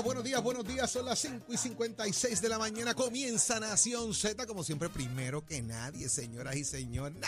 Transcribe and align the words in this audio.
buenos 0.00 0.24
días, 0.24 0.42
buenos 0.42 0.66
días. 0.66 0.90
Son 0.90 1.04
las 1.04 1.18
5 1.18 1.52
y 1.52 1.56
56 1.56 2.40
de 2.40 2.48
la 2.48 2.58
mañana. 2.58 2.94
Comienza 2.94 3.60
Nación 3.60 4.14
Z, 4.14 4.46
como 4.46 4.64
siempre, 4.64 4.88
primero 4.88 5.44
que 5.44 5.60
nadie, 5.60 6.08
señoras 6.08 6.56
y 6.56 6.64
señores. 6.64 7.18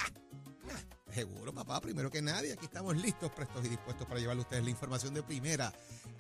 Seguro, 1.13 1.53
papá, 1.53 1.81
primero 1.81 2.11
que 2.11 2.23
nadie. 2.23 2.53
Aquí 2.55 2.65
estamos 2.65 2.97
listos, 2.97 3.31
prestos 3.33 3.65
y 3.65 3.69
dispuestos 3.69 4.07
para 4.07 4.19
llevarle 4.19 4.41
a 4.41 4.45
ustedes 4.45 4.65
la 4.65 4.71
información 4.71 5.15
de 5.15 5.23
primera. 5.23 5.73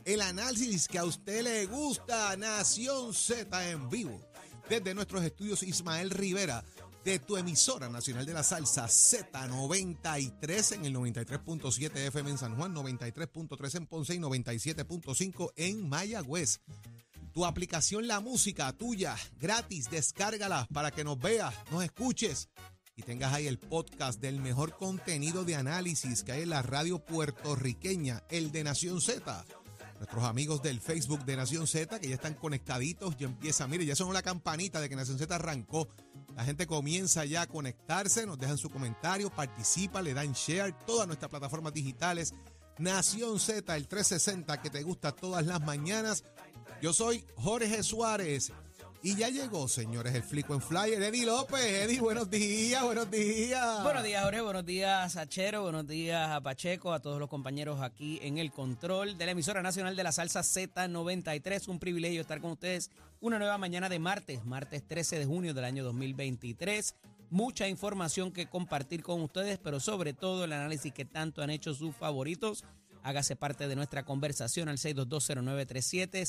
El 0.05 0.21
análisis 0.21 0.87
que 0.87 0.99
a 0.99 1.05
usted 1.05 1.43
le 1.43 1.67
gusta. 1.67 2.37
Nación 2.37 3.15
Z 3.15 3.71
en 3.71 3.89
vivo. 3.89 4.21
Desde 4.69 4.95
nuestros 4.95 5.25
estudios, 5.25 5.63
Ismael 5.63 6.11
Rivera. 6.11 6.65
De 7.05 7.19
tu 7.19 7.37
emisora 7.37 7.91
nacional 7.91 8.25
de 8.25 8.33
la 8.33 8.43
salsa 8.43 8.87
Z93 8.87 10.73
en 10.73 10.87
el 10.87 10.95
93.7 10.95 11.95
FM 12.09 12.31
en 12.31 12.39
San 12.39 12.57
Juan, 12.57 12.75
93.3 12.75 13.77
en 13.77 13.87
Ponce 13.87 14.15
y 14.15 14.19
97.5 14.19 15.53
en 15.57 15.87
Mayagüez. 15.87 16.61
Tu 17.33 17.45
aplicación 17.45 18.07
La 18.07 18.21
Música 18.21 18.73
tuya, 18.73 19.17
gratis, 19.39 19.91
descárgala 19.91 20.67
para 20.73 20.91
que 20.93 21.05
nos 21.05 21.19
veas, 21.19 21.55
nos 21.71 21.85
escuches 21.85 22.49
y 22.97 23.03
tengas 23.03 23.35
ahí 23.35 23.49
el 23.49 23.59
podcast 23.59 24.21
del 24.21 24.41
mejor 24.41 24.77
contenido 24.77 25.45
de 25.45 25.57
análisis 25.57 26.23
que 26.23 26.33
hay 26.33 26.43
en 26.43 26.51
la 26.51 26.63
radio 26.63 27.05
puertorriqueña, 27.05 28.23
el 28.31 28.51
de 28.51 28.65
Nación 28.65 29.03
Z. 29.03 29.45
Nuestros 30.05 30.25
amigos 30.25 30.61
del 30.61 30.83
Facebook 30.83 31.25
de 31.25 31.35
Nación 31.35 31.67
Z 31.67 31.99
que 31.99 32.09
ya 32.09 32.17
están 32.17 32.35
conectaditos, 32.35 33.17
ya 33.17 33.27
empieza, 33.27 33.67
mire, 33.67 33.87
ya 33.87 33.97
son 33.97 34.13
la 34.13 34.21
campanita 34.21 34.79
de 34.79 34.91
que 34.91 34.97
Nación 34.97 35.19
Z 35.19 35.35
arrancó. 35.35 35.89
La 36.37 36.45
gente 36.45 36.67
comienza 36.67 37.25
ya 37.25 37.41
a 37.41 37.47
conectarse, 37.47 38.27
nos 38.27 38.39
dejan 38.39 38.59
su 38.59 38.69
comentario, 38.69 39.31
participa, 39.31 40.03
le 40.03 40.13
dan 40.13 40.35
share, 40.35 40.75
todas 40.87 41.07
nuestras 41.07 41.31
plataformas 41.31 41.73
digitales. 41.73 42.35
Nación 42.77 43.41
Z, 43.41 43.75
el 43.75 43.89
360 43.89 44.61
que 44.61 44.69
te 44.69 44.83
gusta 44.83 45.11
todas 45.11 45.47
las 45.47 45.63
mañanas. 45.63 46.23
Yo 46.83 46.93
soy 46.93 47.25
Jorge 47.37 47.83
Suárez 47.83 48.53
y 49.07 49.17
ya 49.17 49.29
llegó, 49.29 49.69
señores, 49.69 50.15
el 50.15 50.23
Flico 50.23 50.55
en 50.55 50.63
Flyer. 50.63 51.03
Eddie 51.03 51.27
López, 51.27 51.61
Eddie, 51.61 52.01
buenos 52.01 52.31
días, 52.31 52.83
buenos 52.83 53.11
días. 53.11 53.83
Buenos 53.83 54.03
días, 54.03 54.25
Jorge. 54.25 54.41
Buenos 54.41 54.65
días, 54.65 55.17
Achero. 55.17 55.63
Buenos 55.63 55.87
días 55.87 56.31
a 56.31 56.41
Pacheco, 56.41 56.91
a 56.91 57.01
todos 57.01 57.21
los 57.21 57.29
compañeros 57.29 57.83
aquí 57.83 58.19
en 58.23 58.39
el 58.39 58.51
control 58.51 59.19
de 59.19 59.27
la 59.27 59.33
emisora 59.33 59.61
nacional 59.61 59.95
de 59.95 60.05
la 60.05 60.11
salsa 60.11 60.41
Z93. 60.41 61.69
Un 61.69 61.79
privilegio 61.81 62.23
estar 62.23 62.41
con 62.41 62.53
ustedes 62.53 62.91
una 63.21 63.39
nueva 63.39 63.59
mañana 63.59 63.91
de 63.91 63.99
martes, 63.99 64.43
martes 64.47 64.83
13 64.89 65.19
de 65.19 65.27
junio 65.27 65.53
del 65.53 65.67
año 65.67 65.85
2023. 65.85 66.95
Mucha 67.29 67.69
información 67.69 68.33
que 68.33 68.47
compartir 68.47 69.03
con 69.03 69.21
ustedes, 69.21 69.59
pero 69.59 69.81
sobre 69.81 70.15
todo 70.15 70.45
el 70.45 70.53
análisis 70.55 70.95
que 70.95 71.05
tanto 71.05 71.43
han 71.43 71.51
hecho 71.51 71.75
sus 71.75 71.95
favoritos. 71.95 72.65
Hágase 73.05 73.37
parte 73.37 73.69
de 73.69 73.77
nuestra 73.77 74.05
conversación 74.05 74.71
al 74.71 74.79
6220937, 74.79 76.25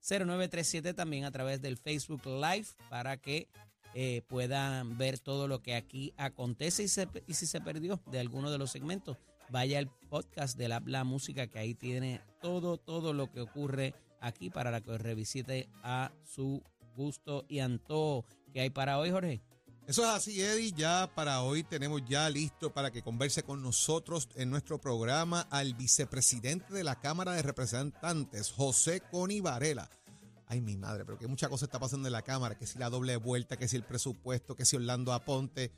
6220937 0.00 0.94
también 0.94 1.24
a 1.24 1.32
través 1.32 1.60
del 1.60 1.76
Facebook 1.76 2.22
Live 2.24 2.68
para 2.88 3.16
que 3.16 3.48
eh, 3.94 4.22
puedan 4.28 4.96
ver 4.96 5.18
todo 5.18 5.48
lo 5.48 5.60
que 5.60 5.74
aquí 5.74 6.14
acontece 6.16 6.84
y, 6.84 6.88
si 6.88 7.46
se 7.46 7.60
perdió 7.60 8.00
de 8.12 8.20
alguno 8.20 8.52
de 8.52 8.58
los 8.58 8.70
segmentos, 8.70 9.18
vaya 9.50 9.80
al 9.80 9.88
podcast 10.08 10.56
de 10.56 10.68
la, 10.68 10.80
la 10.86 11.02
música 11.02 11.48
que 11.48 11.58
ahí 11.58 11.74
tiene 11.74 12.20
todo, 12.40 12.76
todo 12.76 13.12
lo 13.12 13.32
que 13.32 13.40
ocurre 13.40 13.92
aquí 14.20 14.50
para 14.50 14.80
que 14.80 14.96
revisite 14.96 15.68
a 15.82 16.12
su 16.22 16.62
gusto 16.94 17.44
y 17.48 17.58
antojo 17.58 18.24
que 18.52 18.60
hay 18.60 18.70
para 18.70 18.98
hoy, 19.00 19.10
Jorge. 19.10 19.42
Eso 19.86 20.02
es 20.02 20.08
así, 20.08 20.40
Eddie. 20.40 20.72
Ya 20.72 21.10
para 21.12 21.42
hoy 21.42 21.64
tenemos 21.64 22.02
ya 22.08 22.30
listo 22.30 22.72
para 22.72 22.92
que 22.92 23.02
converse 23.02 23.42
con 23.42 23.62
nosotros 23.62 24.28
en 24.36 24.48
nuestro 24.48 24.80
programa 24.80 25.40
al 25.50 25.74
vicepresidente 25.74 26.72
de 26.72 26.84
la 26.84 27.00
Cámara 27.00 27.32
de 27.32 27.42
Representantes, 27.42 28.52
José 28.52 29.02
Coni 29.10 29.40
Varela. 29.40 29.90
Ay, 30.46 30.60
mi 30.60 30.76
madre, 30.76 31.04
pero 31.04 31.18
que 31.18 31.26
mucha 31.26 31.48
cosa 31.48 31.64
está 31.64 31.80
pasando 31.80 32.08
en 32.08 32.12
la 32.12 32.22
Cámara, 32.22 32.56
que 32.56 32.66
si 32.66 32.78
la 32.78 32.90
doble 32.90 33.16
vuelta, 33.16 33.56
que 33.56 33.66
si 33.66 33.76
el 33.76 33.84
presupuesto, 33.84 34.54
que 34.54 34.64
si 34.64 34.76
Orlando 34.76 35.12
Aponte. 35.12 35.72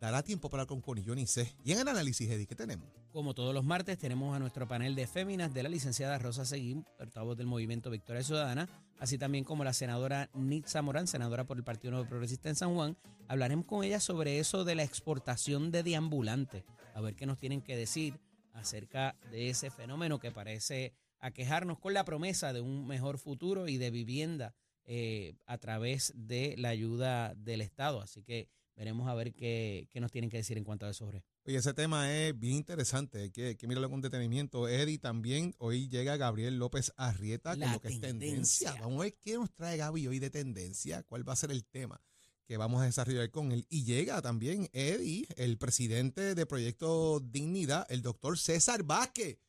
¿Dará 0.00 0.22
tiempo 0.22 0.48
para 0.48 0.64
con 0.64 0.80
Coni? 0.80 1.02
Yo. 1.02 1.14
Y 1.14 1.72
en 1.72 1.78
el 1.78 1.88
análisis, 1.88 2.30
Eddie, 2.30 2.46
¿qué 2.46 2.54
tenemos? 2.54 2.88
Como 3.12 3.34
todos 3.34 3.52
los 3.52 3.64
martes, 3.64 3.98
tenemos 3.98 4.34
a 4.34 4.38
nuestro 4.38 4.66
panel 4.66 4.94
de 4.94 5.06
féminas 5.06 5.52
de 5.52 5.62
la 5.62 5.68
licenciada 5.68 6.18
Rosa 6.18 6.46
Seguín, 6.46 6.86
portavoz 6.96 7.36
del 7.36 7.46
movimiento 7.46 7.90
Victoria 7.90 8.22
Ciudadana, 8.22 8.66
así 8.98 9.18
también 9.18 9.44
como 9.44 9.62
la 9.62 9.74
senadora 9.74 10.30
Nitza 10.32 10.80
Morán, 10.80 11.06
senadora 11.06 11.44
por 11.44 11.58
el 11.58 11.64
Partido 11.64 11.90
Nuevo 11.90 12.08
Progresista 12.08 12.48
en 12.48 12.56
San 12.56 12.74
Juan. 12.74 12.96
Hablaremos 13.28 13.66
con 13.66 13.84
ella 13.84 14.00
sobre 14.00 14.38
eso 14.38 14.64
de 14.64 14.74
la 14.74 14.84
exportación 14.84 15.70
de 15.70 15.82
deambulantes, 15.82 16.64
a 16.94 17.00
ver 17.02 17.14
qué 17.14 17.26
nos 17.26 17.36
tienen 17.36 17.60
que 17.60 17.76
decir 17.76 18.18
acerca 18.54 19.16
de 19.30 19.50
ese 19.50 19.70
fenómeno 19.70 20.18
que 20.18 20.32
parece 20.32 20.94
aquejarnos 21.18 21.78
con 21.78 21.92
la 21.92 22.06
promesa 22.06 22.54
de 22.54 22.62
un 22.62 22.86
mejor 22.86 23.18
futuro 23.18 23.68
y 23.68 23.76
de 23.76 23.90
vivienda 23.90 24.54
eh, 24.86 25.34
a 25.44 25.58
través 25.58 26.14
de 26.16 26.54
la 26.56 26.70
ayuda 26.70 27.34
del 27.34 27.60
Estado. 27.60 28.00
Así 28.00 28.22
que 28.22 28.48
veremos 28.80 29.06
a 29.08 29.14
ver 29.14 29.34
qué, 29.34 29.88
qué 29.90 30.00
nos 30.00 30.10
tienen 30.10 30.30
que 30.30 30.38
decir 30.38 30.56
en 30.56 30.64
cuanto 30.64 30.86
a 30.86 30.90
eso, 30.90 31.04
Jorge. 31.04 31.22
Oye, 31.44 31.58
ese 31.58 31.74
tema 31.74 32.10
es 32.16 32.38
bien 32.38 32.54
interesante, 32.54 33.20
hay 33.20 33.30
que, 33.30 33.48
hay 33.48 33.56
que 33.56 33.68
mirarlo 33.68 33.90
con 33.90 34.00
detenimiento. 34.00 34.68
Eddie 34.68 34.98
también, 34.98 35.54
hoy 35.58 35.90
llega 35.90 36.16
Gabriel 36.16 36.58
López 36.58 36.90
Arrieta 36.96 37.50
con 37.50 37.60
La 37.60 37.74
lo 37.74 37.80
que 37.82 37.88
es 37.88 38.00
tendencia. 38.00 38.70
tendencia. 38.70 38.72
Vamos 38.80 39.00
a 39.00 39.02
ver 39.02 39.18
qué 39.20 39.34
nos 39.34 39.52
trae 39.52 39.76
Gaby 39.76 40.06
hoy 40.06 40.18
de 40.18 40.30
tendencia, 40.30 41.02
cuál 41.02 41.28
va 41.28 41.34
a 41.34 41.36
ser 41.36 41.50
el 41.50 41.66
tema 41.66 42.00
que 42.46 42.56
vamos 42.56 42.80
a 42.80 42.86
desarrollar 42.86 43.30
con 43.30 43.52
él. 43.52 43.66
Y 43.68 43.84
llega 43.84 44.22
también 44.22 44.70
Eddie, 44.72 45.26
el 45.36 45.58
presidente 45.58 46.34
de 46.34 46.46
Proyecto 46.46 47.20
Dignidad, 47.20 47.86
el 47.90 48.00
doctor 48.00 48.38
César 48.38 48.82
Vázquez. 48.82 49.40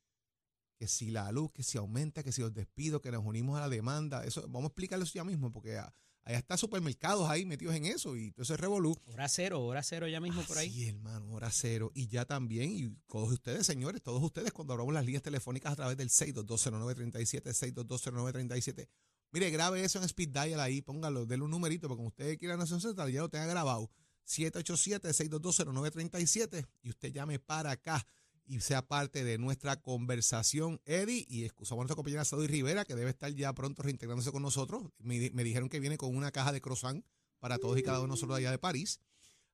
Que 0.76 0.88
si 0.90 1.10
la 1.10 1.32
luz, 1.32 1.54
que 1.54 1.64
si 1.64 1.78
aumenta, 1.78 2.22
que 2.22 2.34
si 2.34 2.42
los 2.42 2.54
despidos, 2.54 3.00
que 3.02 3.12
nos 3.12 3.24
unimos 3.24 3.58
a 3.58 3.62
la 3.62 3.70
demanda. 3.70 4.26
Eso, 4.26 4.42
vamos 4.42 4.64
a 4.64 4.68
explicarlo 4.68 5.06
eso 5.06 5.14
ya 5.14 5.24
mismo, 5.24 5.54
porque 5.54 5.78
ah, 5.78 5.94
allá 6.24 6.38
está 6.38 6.58
supermercados 6.58 7.30
ahí 7.30 7.46
metidos 7.46 7.76
en 7.76 7.86
eso 7.86 8.16
y 8.16 8.32
todo 8.32 8.44
eso 8.44 8.54
es 8.54 8.60
revolú. 8.60 8.96
Hora 9.06 9.28
cero, 9.28 9.66
hora 9.66 9.84
cero 9.84 10.08
ya 10.08 10.20
mismo 10.20 10.44
por 10.44 10.58
ahí. 10.58 10.70
Sí, 10.70 10.88
hermano, 10.88 11.32
hora 11.32 11.50
cero. 11.52 11.92
Y 11.94 12.08
ya 12.08 12.26
también, 12.26 12.72
y 12.72 12.90
todos 13.08 13.32
ustedes, 13.32 13.66
señores, 13.66 14.02
todos 14.02 14.22
ustedes, 14.24 14.52
cuando 14.52 14.74
hablamos 14.74 14.94
las 14.94 15.06
líneas 15.06 15.24
telefónicas 15.24 15.74
a 15.74 15.76
través 15.76 15.98
del 15.98 16.10
6220937, 16.10 17.54
6220937, 17.54 18.88
mire, 19.32 19.50
grabe 19.50 19.84
eso 19.84 20.00
en 20.00 20.06
speed 20.06 20.30
dial 20.30 20.60
ahí, 20.60 20.82
póngalo, 20.82 21.26
denle 21.26 21.46
un 21.46 21.52
numerito, 21.52 21.88
porque 21.88 22.00
como 22.00 22.10
usted 22.10 22.38
quiera 22.38 22.58
Nación 22.58 22.82
Central, 22.82 23.12
ya 23.12 23.22
lo 23.22 23.30
tenga 23.30 23.46
grabado. 23.46 23.90
787-6220937 24.28 26.68
y 26.84 26.90
usted 26.90 27.12
llame 27.12 27.40
para 27.40 27.72
acá 27.72 28.06
y 28.46 28.60
sea 28.60 28.82
parte 28.88 29.24
de 29.24 29.38
nuestra 29.38 29.82
conversación, 29.82 30.82
Eddie, 30.86 31.26
y 31.30 31.44
excusamos 31.46 31.82
a 31.82 31.84
nuestra 31.84 31.96
compañera 31.96 32.26
Saudi 32.26 32.48
Rivera, 32.48 32.86
que 32.86 32.96
debe 32.96 33.10
estar 33.10 33.32
ya 33.34 33.54
pronto 33.54 33.84
reintegrándose 33.84 34.32
con 34.32 34.42
nosotros. 34.42 34.84
Me, 35.00 35.30
me 35.32 35.44
dijeron 35.44 35.70
que 35.70 35.80
viene 35.80 35.98
con 35.98 36.16
una 36.16 36.32
caja 36.32 36.52
de 36.52 36.62
croissant 36.62 37.06
para 37.40 37.58
todos 37.58 37.78
y 37.78 37.84
cada 37.84 38.00
uno 38.00 38.08
de 38.08 38.10
nosotros 38.10 38.38
allá 38.38 38.52
de 38.52 38.60
París. 38.60 39.00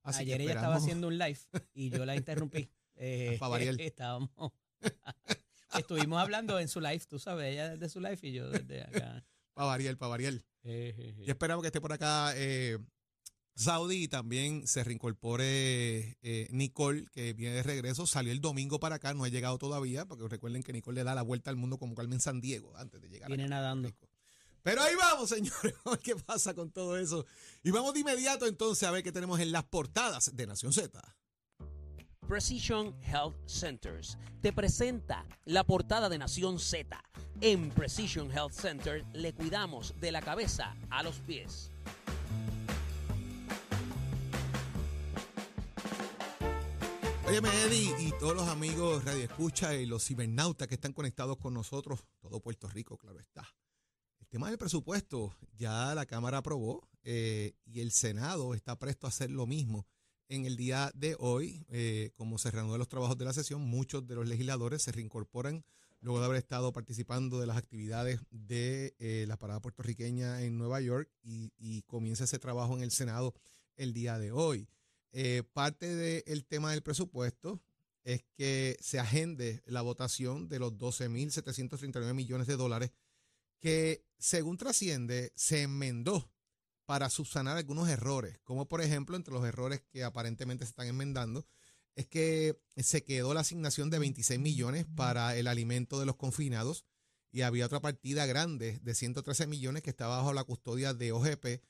Así 0.03 0.21
Ayer 0.21 0.41
ella 0.41 0.53
estaba 0.53 0.75
haciendo 0.75 1.07
un 1.07 1.17
live 1.17 1.39
y 1.73 1.89
yo 1.89 2.05
la 2.05 2.15
interrumpí. 2.15 2.69
Eh, 2.99 3.37
Pa' 3.39 3.47
variar. 3.49 3.79
estábamos. 3.79 4.31
Estuvimos 5.77 6.19
hablando 6.19 6.59
en 6.59 6.67
su 6.67 6.81
live, 6.81 7.01
tú 7.07 7.19
sabes, 7.19 7.53
ella 7.53 7.69
desde 7.69 7.89
su 7.89 7.99
live 7.99 8.17
y 8.23 8.31
yo 8.31 8.49
desde 8.49 8.81
acá. 8.81 9.23
Para 9.53 9.67
variar. 9.67 10.33
Eh, 10.63 10.95
eh, 10.97 11.15
Y 11.25 11.29
esperamos 11.29 11.61
que 11.61 11.67
esté 11.67 11.79
por 11.79 11.93
acá 11.93 12.33
eh, 12.35 12.79
Saudi 13.57 14.03
y 14.03 14.07
también 14.07 14.67
se 14.67 14.83
reincorpore 14.83 16.17
eh, 16.21 16.47
Nicole, 16.51 17.05
que 17.11 17.33
viene 17.33 17.55
de 17.55 17.63
regreso. 17.63 18.05
Salió 18.05 18.31
el 18.31 18.39
domingo 18.39 18.79
para 18.79 18.95
acá, 18.95 19.15
no 19.15 19.23
ha 19.23 19.29
llegado 19.29 19.57
todavía, 19.57 20.05
porque 20.05 20.27
recuerden 20.27 20.61
que 20.61 20.73
Nicole 20.73 21.01
le 21.01 21.03
da 21.03 21.15
la 21.15 21.23
vuelta 21.23 21.49
al 21.49 21.55
mundo 21.55 21.79
como 21.79 21.95
Carmen 21.95 22.19
San 22.19 22.39
Diego 22.39 22.75
antes 22.77 23.01
de 23.01 23.09
llegar. 23.09 23.29
Viene 23.29 23.45
acá. 23.45 23.55
nadando. 23.55 23.91
Pero 24.61 24.81
ahí 24.81 24.93
vamos, 24.95 25.29
señores. 25.29 25.73
Vamos 25.83 25.85
a 25.85 25.89
ver 25.91 25.99
¿Qué 25.99 26.15
pasa 26.15 26.53
con 26.53 26.71
todo 26.71 26.97
eso? 26.97 27.25
Y 27.63 27.71
vamos 27.71 27.95
de 27.95 28.01
inmediato 28.01 28.45
entonces 28.45 28.87
a 28.87 28.91
ver 28.91 29.01
qué 29.01 29.11
tenemos 29.11 29.39
en 29.39 29.51
las 29.51 29.63
portadas 29.63 30.35
de 30.35 30.45
Nación 30.45 30.71
Z. 30.71 31.01
Precision 32.27 32.93
Health 33.01 33.37
Centers 33.47 34.17
te 34.41 34.51
presenta 34.51 35.25
la 35.45 35.63
portada 35.63 36.09
de 36.09 36.17
Nación 36.17 36.59
Z. 36.59 37.01
En 37.41 37.69
Precision 37.71 38.29
Health 38.29 38.51
Center 38.51 39.05
le 39.13 39.33
cuidamos 39.33 39.95
de 39.99 40.11
la 40.11 40.21
cabeza 40.21 40.75
a 40.89 41.01
los 41.01 41.19
pies. 41.21 41.71
Óyeme, 47.27 47.49
Eddie, 47.65 47.93
y 47.99 48.11
todos 48.21 48.37
los 48.37 48.47
amigos 48.47 49.03
Radio 49.03 49.25
Escucha 49.25 49.75
y 49.75 49.85
los 49.85 50.05
cibernautas 50.05 50.65
que 50.69 50.75
están 50.75 50.93
conectados 50.93 51.35
con 51.35 51.53
nosotros, 51.53 52.05
todo 52.21 52.39
Puerto 52.39 52.69
Rico, 52.69 52.97
claro 52.97 53.19
está. 53.19 53.45
El 54.21 54.27
tema 54.27 54.47
del 54.47 54.57
presupuesto 54.57 55.35
ya 55.53 55.93
la 55.93 56.05
Cámara 56.05 56.37
aprobó 56.37 56.87
eh, 57.03 57.51
y 57.65 57.81
el 57.81 57.91
Senado 57.91 58.53
está 58.53 58.79
presto 58.79 59.07
a 59.07 59.09
hacer 59.09 59.29
lo 59.29 59.45
mismo. 59.45 59.85
En 60.29 60.45
el 60.45 60.55
día 60.55 60.89
de 60.95 61.17
hoy, 61.19 61.65
eh, 61.67 62.11
como 62.15 62.37
se 62.37 62.49
reanudan 62.49 62.79
los 62.79 62.87
trabajos 62.87 63.17
de 63.17 63.25
la 63.25 63.33
sesión, 63.33 63.59
muchos 63.59 64.07
de 64.07 64.15
los 64.15 64.25
legisladores 64.25 64.81
se 64.83 64.93
reincorporan 64.93 65.65
luego 65.99 66.21
de 66.21 66.27
haber 66.27 66.37
estado 66.37 66.71
participando 66.71 67.41
de 67.41 67.47
las 67.47 67.57
actividades 67.57 68.21
de 68.29 68.95
eh, 68.99 69.25
la 69.27 69.35
parada 69.35 69.59
puertorriqueña 69.59 70.43
en 70.43 70.57
Nueva 70.57 70.79
York 70.79 71.11
y, 71.23 71.51
y 71.57 71.81
comienza 71.81 72.23
ese 72.23 72.39
trabajo 72.39 72.77
en 72.77 72.83
el 72.83 72.91
Senado 72.91 73.33
el 73.75 73.91
día 73.91 74.17
de 74.17 74.31
hoy. 74.31 74.69
Eh, 75.11 75.43
parte 75.53 75.95
del 75.95 76.45
tema 76.45 76.71
del 76.71 76.83
presupuesto 76.83 77.61
es 78.03 78.23
que 78.35 78.77
se 78.79 78.99
agende 78.99 79.63
la 79.65 79.81
votación 79.81 80.47
de 80.47 80.59
los 80.59 80.73
12.739 80.73 82.13
millones 82.13 82.47
de 82.47 82.55
dólares 82.55 82.91
que, 83.59 84.05
según 84.17 84.57
trasciende, 84.57 85.31
se 85.35 85.63
enmendó 85.63 86.31
para 86.85 87.09
subsanar 87.09 87.57
algunos 87.57 87.89
errores, 87.89 88.39
como 88.43 88.69
por 88.69 88.81
ejemplo, 88.81 89.17
entre 89.17 89.33
los 89.33 89.45
errores 89.45 89.81
que 89.91 90.05
aparentemente 90.05 90.63
se 90.63 90.69
están 90.69 90.87
enmendando, 90.87 91.45
es 91.95 92.07
que 92.07 92.61
se 92.77 93.03
quedó 93.03 93.33
la 93.33 93.41
asignación 93.41 93.89
de 93.89 93.99
26 93.99 94.39
millones 94.39 94.85
para 94.95 95.35
el 95.35 95.47
alimento 95.47 95.99
de 95.99 96.05
los 96.05 96.15
confinados 96.15 96.85
y 97.31 97.41
había 97.41 97.65
otra 97.65 97.81
partida 97.81 98.25
grande 98.25 98.79
de 98.83 98.95
113 98.95 99.47
millones 99.47 99.83
que 99.83 99.89
estaba 99.89 100.17
bajo 100.17 100.31
la 100.31 100.43
custodia 100.43 100.93
de 100.93 101.11
OGP, 101.11 101.61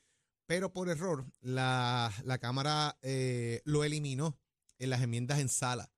pero 0.48 0.72
por 0.72 0.88
error 0.88 1.26
la, 1.42 2.10
la 2.24 2.38
Cámara 2.38 2.98
eh, 3.02 3.60
lo 3.66 3.84
eliminó 3.84 4.40
en 4.78 4.88
las 4.88 5.02
enmiendas 5.02 5.40
en 5.40 5.50
sala. 5.50 5.92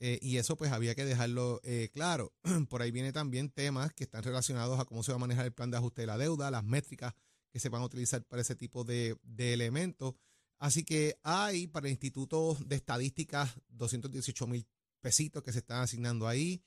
Eh, 0.00 0.18
y 0.20 0.38
eso 0.38 0.56
pues 0.56 0.72
había 0.72 0.96
que 0.96 1.04
dejarlo 1.04 1.60
eh, 1.62 1.88
claro. 1.94 2.34
Por 2.68 2.82
ahí 2.82 2.90
viene 2.90 3.12
también 3.12 3.50
temas 3.50 3.92
que 3.92 4.02
están 4.02 4.24
relacionados 4.24 4.80
a 4.80 4.84
cómo 4.84 5.04
se 5.04 5.12
va 5.12 5.16
a 5.16 5.20
manejar 5.20 5.46
el 5.46 5.52
plan 5.52 5.70
de 5.70 5.76
ajuste 5.76 6.00
de 6.00 6.08
la 6.08 6.18
deuda, 6.18 6.50
las 6.50 6.64
métricas 6.64 7.14
que 7.52 7.60
se 7.60 7.68
van 7.68 7.82
a 7.82 7.84
utilizar 7.84 8.24
para 8.24 8.42
ese 8.42 8.56
tipo 8.56 8.82
de, 8.82 9.16
de 9.22 9.52
elementos. 9.52 10.16
Así 10.58 10.82
que 10.82 11.20
hay 11.22 11.68
para 11.68 11.86
el 11.86 11.92
Instituto 11.92 12.58
de 12.66 12.74
Estadísticas 12.74 13.54
218 13.68 14.48
mil 14.48 14.66
pesitos 15.00 15.44
que 15.44 15.52
se 15.52 15.60
están 15.60 15.80
asignando 15.80 16.26
ahí. 16.26 16.60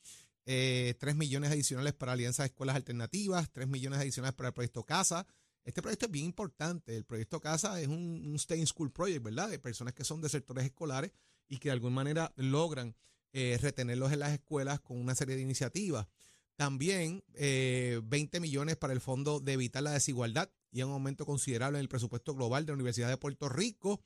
Eh, 0.46 0.96
3 1.00 1.16
millones 1.18 1.52
adicionales 1.52 1.94
para 1.94 2.14
Alianza 2.14 2.44
de 2.44 2.48
Escuelas 2.48 2.78
Alternativas, 2.78 3.52
3 3.52 3.68
millones 3.68 4.00
adicionales 4.00 4.36
para 4.36 4.48
el 4.48 4.54
proyecto 4.54 4.86
Casa. 4.86 5.28
Este 5.66 5.82
proyecto 5.82 6.06
es 6.06 6.12
bien 6.12 6.26
importante. 6.26 6.96
El 6.96 7.06
proyecto 7.06 7.42
Casa 7.42 7.82
es 7.82 7.88
un, 7.88 8.24
un 8.26 8.36
Stay 8.36 8.60
in 8.60 8.68
School 8.68 8.92
Project, 8.92 9.24
¿verdad? 9.24 9.50
De 9.50 9.60
personas 9.60 9.94
que 9.94 10.04
son 10.04 10.22
de 10.22 10.30
sectores 10.30 10.64
escolares 10.64 11.12
y 11.50 11.58
que 11.58 11.70
de 11.70 11.74
alguna 11.74 11.96
manera 11.96 12.32
logran 12.38 12.96
eh, 13.34 13.58
retenerlos 13.62 14.14
en 14.14 14.20
las 14.20 14.32
escuelas 14.32 14.80
con 14.80 14.98
una 14.98 15.14
serie 15.14 15.36
de 15.36 15.42
iniciativas. 15.42 16.08
También 16.56 17.22
eh, 17.34 18.00
20 18.06 18.40
millones 18.40 18.78
para 18.78 18.94
el 18.94 19.02
Fondo 19.02 19.42
de 19.42 19.54
Evitar 19.54 19.84
la 19.84 19.92
Desigualdad 19.92 20.50
y 20.72 20.82
un 20.84 20.92
aumento 20.92 21.26
considerable 21.26 21.78
en 21.78 21.82
el 21.82 21.90
presupuesto 21.90 22.34
global 22.34 22.66
de 22.66 22.72
la 22.72 22.76
Universidad 22.76 23.10
de 23.10 23.18
Puerto 23.18 23.50
Rico 23.50 24.02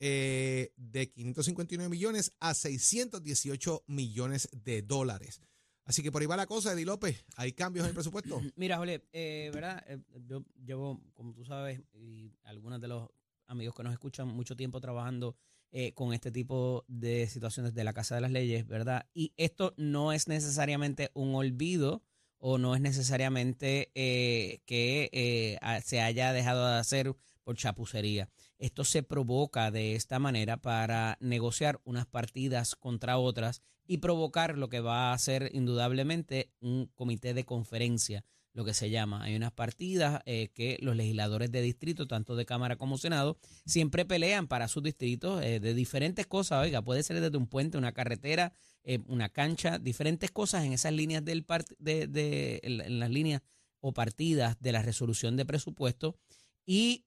eh, 0.00 0.72
de 0.76 1.12
559 1.12 1.88
millones 1.88 2.32
a 2.40 2.54
618 2.54 3.84
millones 3.86 4.48
de 4.50 4.82
dólares. 4.82 5.40
Así 5.84 6.02
que 6.02 6.12
por 6.12 6.22
ahí 6.22 6.26
va 6.26 6.36
la 6.36 6.46
cosa, 6.46 6.72
Eddie 6.72 6.84
López. 6.84 7.24
¿Hay 7.36 7.52
cambios 7.52 7.84
en 7.84 7.90
el 7.90 7.94
presupuesto? 7.94 8.40
Mira, 8.56 8.78
Jole, 8.78 9.04
eh, 9.12 9.50
¿verdad? 9.52 9.82
Eh, 9.88 9.98
yo 10.26 10.44
llevo, 10.64 11.00
como 11.14 11.34
tú 11.34 11.44
sabes, 11.44 11.82
y 11.92 12.32
algunos 12.44 12.80
de 12.80 12.88
los 12.88 13.08
amigos 13.46 13.74
que 13.74 13.82
nos 13.82 13.92
escuchan, 13.92 14.28
mucho 14.28 14.56
tiempo 14.56 14.80
trabajando 14.80 15.36
eh, 15.72 15.92
con 15.92 16.12
este 16.12 16.30
tipo 16.30 16.84
de 16.86 17.26
situaciones 17.26 17.74
de 17.74 17.84
la 17.84 17.92
Casa 17.92 18.14
de 18.14 18.20
las 18.20 18.30
Leyes, 18.30 18.66
¿verdad? 18.66 19.06
Y 19.12 19.32
esto 19.36 19.74
no 19.76 20.12
es 20.12 20.28
necesariamente 20.28 21.10
un 21.14 21.34
olvido 21.34 22.02
o 22.38 22.58
no 22.58 22.74
es 22.74 22.80
necesariamente 22.80 23.90
eh, 23.94 24.60
que 24.66 25.58
se 25.84 26.00
haya 26.00 26.32
dejado 26.32 26.66
de 26.66 26.78
hacer 26.78 27.14
por 27.44 27.56
chapucería. 27.56 28.28
Esto 28.58 28.84
se 28.84 29.02
provoca 29.02 29.70
de 29.70 29.94
esta 29.94 30.18
manera 30.18 30.56
para 30.56 31.16
negociar 31.20 31.80
unas 31.84 32.06
partidas 32.06 32.76
contra 32.76 33.18
otras 33.18 33.62
y 33.86 33.98
provocar 33.98 34.56
lo 34.58 34.68
que 34.68 34.80
va 34.80 35.12
a 35.12 35.18
ser 35.18 35.50
indudablemente 35.52 36.50
un 36.60 36.86
comité 36.94 37.34
de 37.34 37.44
conferencia, 37.44 38.24
lo 38.54 38.64
que 38.64 38.74
se 38.74 38.90
llama. 38.90 39.22
Hay 39.24 39.34
unas 39.34 39.52
partidas 39.52 40.20
eh, 40.26 40.50
que 40.54 40.78
los 40.82 40.94
legisladores 40.94 41.50
de 41.50 41.62
distrito, 41.62 42.06
tanto 42.06 42.36
de 42.36 42.44
Cámara 42.44 42.76
como 42.76 42.98
Senado, 42.98 43.38
siempre 43.64 44.04
pelean 44.04 44.46
para 44.46 44.68
sus 44.68 44.82
distritos 44.82 45.42
eh, 45.42 45.58
de 45.58 45.74
diferentes 45.74 46.26
cosas. 46.26 46.62
Oiga, 46.62 46.82
puede 46.82 47.02
ser 47.02 47.20
desde 47.20 47.36
un 47.38 47.46
puente, 47.46 47.78
una 47.78 47.92
carretera, 47.92 48.52
eh, 48.84 48.98
una 49.06 49.30
cancha, 49.30 49.78
diferentes 49.78 50.30
cosas 50.30 50.64
en 50.64 50.72
esas 50.72 50.92
líneas 50.92 51.24
del 51.24 51.46
part- 51.46 51.74
de, 51.78 52.06
de- 52.06 52.60
en, 52.62 52.98
las 53.00 53.10
líneas 53.10 53.42
o 53.80 53.92
partidas 53.92 54.60
de 54.60 54.72
la 54.72 54.82
resolución 54.82 55.36
de 55.36 55.44
presupuesto. 55.46 56.16
Y 56.64 57.04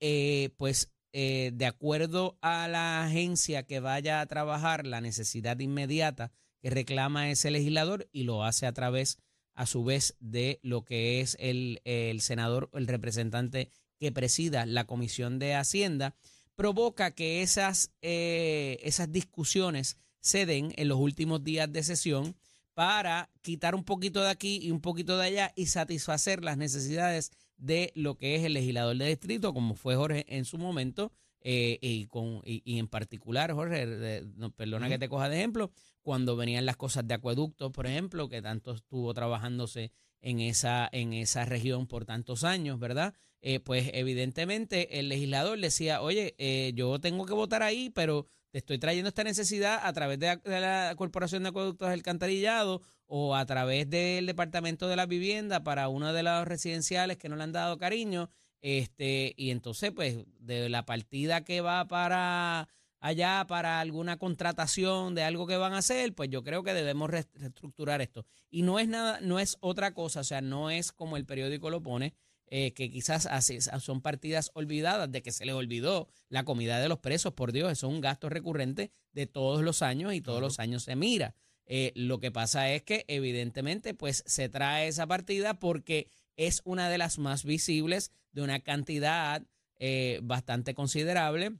pues 0.57 0.92
de 1.13 1.66
acuerdo 1.66 2.38
a 2.42 2.68
la 2.68 3.06
agencia 3.06 3.63
que 3.63 3.80
vaya 3.80 4.19
a 4.19 4.25
trabajar 4.25 4.86
la 4.86 5.00
necesidad 5.00 5.57
inmediata 5.60 6.33
reclama 6.69 7.29
ese 7.29 7.51
legislador 7.51 8.07
y 8.12 8.23
lo 8.23 8.44
hace 8.44 8.65
a 8.65 8.73
través 8.73 9.17
a 9.53 9.65
su 9.65 9.83
vez 9.83 10.15
de 10.19 10.59
lo 10.63 10.83
que 10.83 11.21
es 11.21 11.38
el, 11.39 11.81
el 11.85 12.21
senador, 12.21 12.69
el 12.73 12.88
representante 12.88 13.71
que 14.00 14.12
presida 14.12 14.65
la 14.65 14.85
Comisión 14.85 15.39
de 15.39 15.56
Hacienda, 15.56 16.15
provoca 16.56 17.12
que 17.12 17.41
esas, 17.41 17.91
eh, 18.01 18.79
esas 18.83 19.12
discusiones 19.12 19.97
se 20.19 20.45
den 20.45 20.73
en 20.75 20.88
los 20.88 20.97
últimos 20.97 21.44
días 21.44 21.71
de 21.71 21.83
sesión 21.83 22.35
para 22.73 23.29
quitar 23.41 23.75
un 23.75 23.83
poquito 23.83 24.21
de 24.21 24.29
aquí 24.29 24.59
y 24.62 24.71
un 24.71 24.81
poquito 24.81 25.17
de 25.17 25.27
allá 25.27 25.53
y 25.56 25.67
satisfacer 25.67 26.43
las 26.43 26.57
necesidades 26.57 27.31
de 27.57 27.91
lo 27.95 28.17
que 28.17 28.36
es 28.36 28.43
el 28.43 28.53
legislador 28.53 28.98
de 28.98 29.07
distrito, 29.07 29.53
como 29.53 29.75
fue 29.75 29.95
Jorge 29.95 30.25
en 30.27 30.43
su 30.43 30.57
momento, 30.57 31.13
eh, 31.48 31.78
y, 31.80 32.08
con, 32.08 32.42
y, 32.44 32.64
y 32.66 32.80
en 32.80 32.88
particular, 32.88 33.54
Jorge, 33.54 34.24
no, 34.36 34.50
perdona 34.50 34.90
que 34.90 34.98
te 34.98 35.08
coja 35.08 35.30
de 35.30 35.38
ejemplo, 35.38 35.70
cuando 36.02 36.36
venían 36.36 36.66
las 36.66 36.75
cosas 36.75 37.08
de 37.08 37.14
acueductos, 37.14 37.72
por 37.72 37.86
ejemplo, 37.86 38.28
que 38.30 38.42
tanto 38.42 38.74
estuvo 38.74 39.14
trabajándose 39.14 39.92
en 40.22 40.40
esa, 40.40 40.90
en 40.92 41.14
esa 41.14 41.46
región 41.46 41.86
por 41.86 42.04
tantos 42.04 42.44
años, 42.44 42.80
¿verdad? 42.80 43.14
Eh, 43.42 43.60
pues 43.60 43.92
evidentemente 43.94 45.00
el 45.00 45.08
legislador 45.08 45.60
decía, 45.60 46.02
oye, 46.02 46.34
eh, 46.40 46.72
yo 46.74 47.00
tengo 47.00 47.28
que 47.28 47.36
votar 47.36 47.62
ahí, 47.62 47.92
pero 47.92 48.25
te 48.50 48.58
estoy 48.58 48.80
trayendo 48.80 49.10
esta 49.10 49.24
necesidad 49.24 49.82
a 49.84 49.94
través 49.94 50.18
de, 50.18 50.38
de 50.38 50.60
la 50.62 50.96
Corporación 50.98 51.44
de 51.44 51.50
Acueductos 51.50 51.90
del 51.90 52.00
Alcantarillado 52.00 52.82
o 53.06 53.36
a 53.36 53.46
través 53.46 53.88
del 53.88 54.25
Departamento 54.25 54.88
de 54.88 54.96
la 54.96 55.06
Vivienda 55.06 55.64
para 55.64 55.90
uno 55.90 56.12
de 56.12 56.24
los 56.24 56.48
residenciales 56.48 57.18
que 57.18 57.30
no 57.30 57.36
le 57.36 57.44
han 57.44 57.52
dado 57.52 57.78
cariño. 57.78 58.32
Este, 58.67 59.36
y 59.38 59.51
entonces, 59.51 59.91
pues, 59.91 60.17
de 60.39 60.69
la 60.69 60.88
partida 60.88 61.43
que 61.43 61.62
va 61.62 61.88
para 61.88 62.67
allá 63.00 63.45
para 63.48 63.79
alguna 63.79 64.17
contratación 64.17 65.13
de 65.13 65.22
algo 65.22 65.45
que 65.45 65.55
van 65.55 65.74
a 65.74 65.77
hacer, 65.77 66.15
pues 66.15 66.31
yo 66.31 66.43
creo 66.43 66.63
que 66.63 66.74
debemos 66.74 67.07
re- 67.12 67.27
reestructurar 67.36 68.01
esto. 68.01 68.25
Y 68.50 68.63
no 68.63 68.79
es 68.79 68.88
nada, 68.88 69.19
no 69.22 69.38
es 69.39 69.57
otra 69.60 69.93
cosa, 69.93 70.22
o 70.22 70.24
sea, 70.24 70.41
no 70.41 70.72
es 70.72 70.91
como 70.91 71.15
el 71.15 71.27
periódico 71.27 71.69
lo 71.69 71.84
pone, 71.84 72.15
eh, 72.48 72.74
que 72.74 72.89
quizás 72.89 73.27
así- 73.27 73.60
son 73.62 74.01
partidas 74.01 74.50
olvidadas, 74.55 75.12
de 75.12 75.22
que 75.22 75.31
se 75.31 75.45
les 75.45 75.53
olvidó 75.53 76.07
la 76.29 76.43
comida 76.43 76.79
de 76.79 76.89
los 76.89 76.98
presos, 76.98 77.34
por 77.34 77.51
Dios, 77.51 77.72
eso 77.72 77.86
es 77.86 77.93
un 77.93 78.01
gasto 78.01 78.29
recurrente 78.29 78.89
de 79.12 79.27
todos 79.27 79.62
los 79.62 79.84
años 79.84 80.12
y 80.15 80.22
todos 80.22 80.41
los 80.41 80.57
años 80.57 80.81
se 80.81 80.95
mira. 80.95 81.36
Eh, 81.67 81.91
lo 81.93 82.19
que 82.19 82.31
pasa 82.31 82.72
es 82.72 82.81
que 82.81 83.05
evidentemente 83.07 83.93
pues 83.93 84.24
se 84.25 84.50
trae 84.50 84.88
esa 84.88 85.05
partida 85.05 85.60
porque 85.60 86.07
es 86.38 86.62
una 86.65 86.89
de 86.89 86.98
las 86.98 87.20
más 87.20 87.44
visibles 87.44 88.12
de 88.32 88.42
una 88.42 88.60
cantidad 88.60 89.44
eh, 89.77 90.20
bastante 90.24 90.74
considerable 90.74 91.58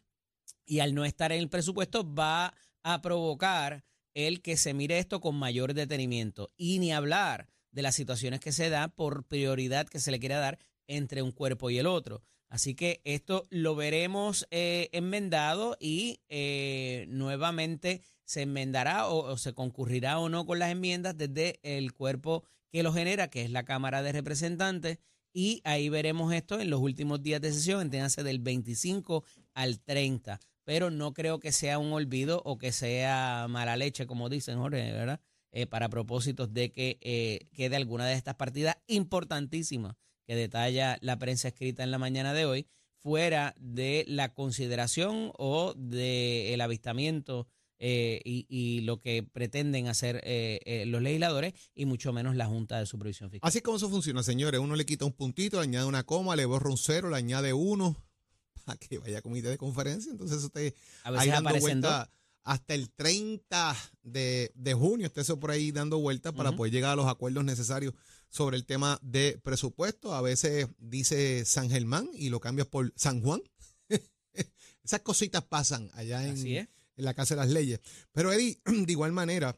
y 0.66 0.80
al 0.80 0.94
no 0.94 1.06
estar 1.06 1.32
en 1.32 1.40
el 1.40 1.50
presupuesto 1.50 2.14
va 2.14 2.54
a 2.84 3.02
provocar 3.02 3.84
el 4.14 4.42
que 4.42 4.58
se 4.58 4.74
mire 4.74 5.00
esto 5.00 5.20
con 5.20 5.36
mayor 5.36 5.74
detenimiento 5.74 6.52
y 6.58 6.80
ni 6.80 6.94
hablar 6.94 7.48
de 7.72 7.82
las 7.82 7.96
situaciones 7.96 8.40
que 8.40 8.52
se 8.52 8.70
da 8.70 8.88
por 8.88 9.26
prioridad 9.26 9.88
que 9.88 10.00
se 10.00 10.12
le 10.12 10.20
quiere 10.20 10.36
dar 10.36 10.60
entre 10.88 11.22
un 11.22 11.32
cuerpo 11.32 11.70
y 11.70 11.78
el 11.78 11.88
otro. 11.88 12.22
Así 12.48 12.76
que 12.76 13.02
esto 13.04 13.48
lo 13.50 13.76
veremos 13.76 14.48
eh, 14.52 14.90
enmendado 14.94 15.76
y 15.80 16.22
eh, 16.30 17.06
nuevamente 17.10 18.02
se 18.24 18.44
enmendará 18.44 19.08
o 19.08 19.38
se 19.38 19.54
concurrirá 19.54 20.20
o 20.20 20.30
no 20.30 20.46
con 20.46 20.60
las 20.60 20.72
enmiendas 20.72 21.18
desde 21.18 21.60
el 21.64 21.94
cuerpo 21.94 22.44
que 22.72 22.84
lo 22.84 22.94
genera, 22.94 23.30
que 23.30 23.44
es 23.44 23.52
la 23.52 23.64
Cámara 23.64 24.02
de 24.02 24.12
Representantes, 24.12 25.00
y 25.34 25.62
ahí 25.66 25.90
veremos 25.90 26.34
esto 26.34 26.60
en 26.62 26.70
los 26.70 26.80
últimos 26.80 27.22
días 27.22 27.42
de 27.42 27.52
sesión, 27.52 27.82
entiéndase 27.82 28.24
del 28.24 28.40
25 28.40 29.26
al 29.54 29.82
30. 29.82 30.40
Pero 30.64 30.92
no 30.92 31.14
creo 31.14 31.40
que 31.40 31.52
sea 31.52 31.78
un 31.78 31.92
olvido 31.92 32.42
o 32.46 32.58
que 32.58 32.72
sea 32.72 33.48
mala 33.50 33.76
leche, 33.76 34.08
como 34.08 34.30
dicen, 34.30 34.58
Jorge, 34.58 34.94
¿verdad? 34.94 35.20
Eh, 35.52 35.68
para 35.68 35.90
propósitos 35.90 36.54
de 36.54 36.72
que 36.72 36.98
eh, 37.02 37.48
quede 37.54 37.76
alguna 37.76 38.06
de 38.06 38.14
estas 38.14 38.36
partidas 38.36 38.78
importantísimas 38.88 39.96
que 40.26 40.36
detalla 40.36 40.98
la 41.02 41.20
prensa 41.20 41.50
escrita 41.50 41.84
en 41.84 41.92
la 41.92 41.98
mañana 41.98 42.34
de 42.34 42.46
hoy, 42.46 42.68
fuera 42.98 43.54
de 43.60 44.06
la 44.08 44.34
consideración 44.34 45.32
o 45.38 45.74
del 45.76 46.60
avistamiento 46.62 47.48
eh, 47.80 48.22
y, 48.24 48.46
y 48.50 48.82
lo 48.82 49.02
que 49.02 49.24
pretenden 49.24 49.88
hacer 49.88 50.22
eh, 50.24 50.60
eh, 50.66 50.86
los 50.86 51.02
legisladores 51.02 51.54
y 51.74 51.86
mucho 51.86 52.14
menos 52.14 52.36
la 52.36 52.46
Junta 52.46 52.80
de 52.80 52.86
Supervisión 52.86 53.30
Fiscal. 53.30 53.48
Así 53.48 53.58
es 53.58 53.64
como 53.64 53.78
eso 53.78 53.90
funciona, 53.90 54.24
señores. 54.24 54.62
Uno 54.62 54.76
le 54.76 54.86
quita 54.86 55.06
un 55.06 55.14
puntito, 55.14 55.58
le 55.58 55.64
añade 55.64 55.86
una 55.86 56.04
coma, 56.04 56.36
le 56.36 56.46
borra 56.46 56.70
un 56.70 56.78
cero, 56.78 57.10
le 57.10 57.18
añade 57.18 57.54
uno 57.54 57.96
para 58.66 58.78
que 58.78 58.98
vaya 58.98 59.20
a 59.20 59.22
comité 59.22 59.50
de 59.50 59.58
conferencia. 59.58 60.12
Entonces 60.12 60.44
usted 60.44 60.74
A 61.04 61.12
veces 61.12 61.28
ahí 61.28 61.32
dando 61.32 61.60
vuelta 61.60 62.10
hasta 62.44 62.76
el 62.76 62.92
30 62.92 63.76
de, 64.04 64.52
de 64.54 64.74
junio, 64.76 65.08
esté 65.08 65.22
eso 65.22 65.40
por 65.40 65.50
ahí 65.50 65.72
dando 65.72 65.98
vueltas 65.98 66.32
para 66.32 66.52
poder 66.52 66.72
llegar 66.72 66.92
a 66.92 66.96
los 66.96 67.08
acuerdos 67.08 67.44
necesarios 67.44 67.96
sobre 68.30 68.56
el 68.56 68.66
tema 68.66 69.00
de 69.02 69.40
presupuesto. 69.44 70.14
A 70.14 70.22
veces 70.22 70.68
dice 70.78 71.44
San 71.44 71.70
Germán 71.70 72.08
y 72.14 72.30
lo 72.30 72.40
cambias 72.40 72.68
por 72.68 72.94
San 72.96 73.22
Juan. 73.22 73.42
Esas 74.84 75.02
cositas 75.02 75.44
pasan 75.44 75.90
allá 75.94 76.24
en, 76.24 76.34
Así 76.34 76.58
es. 76.58 76.70
En 76.96 77.06
la 77.06 77.14
Casa 77.14 77.36
de 77.36 77.42
las 77.42 77.50
Leyes. 77.50 77.80
Pero 78.12 78.32
Eddie, 78.32 78.60
de 78.66 78.92
igual 78.92 79.12
manera, 79.12 79.58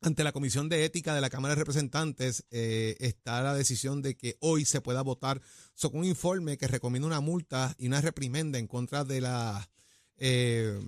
ante 0.00 0.24
la 0.24 0.32
Comisión 0.32 0.68
de 0.68 0.84
Ética 0.84 1.14
de 1.14 1.20
la 1.20 1.30
Cámara 1.30 1.54
de 1.54 1.60
Representantes 1.60 2.44
eh, 2.50 2.96
está 2.98 3.42
la 3.42 3.54
decisión 3.54 4.02
de 4.02 4.16
que 4.16 4.36
hoy 4.40 4.64
se 4.64 4.80
pueda 4.80 5.02
votar 5.02 5.40
sobre 5.74 5.98
un 5.98 6.04
informe 6.04 6.58
que 6.58 6.66
recomienda 6.66 7.06
una 7.06 7.20
multa 7.20 7.74
y 7.78 7.86
una 7.86 8.00
reprimenda 8.00 8.58
en 8.58 8.66
contra 8.66 9.04
de 9.04 9.20
la 9.20 9.70
eh, 10.16 10.78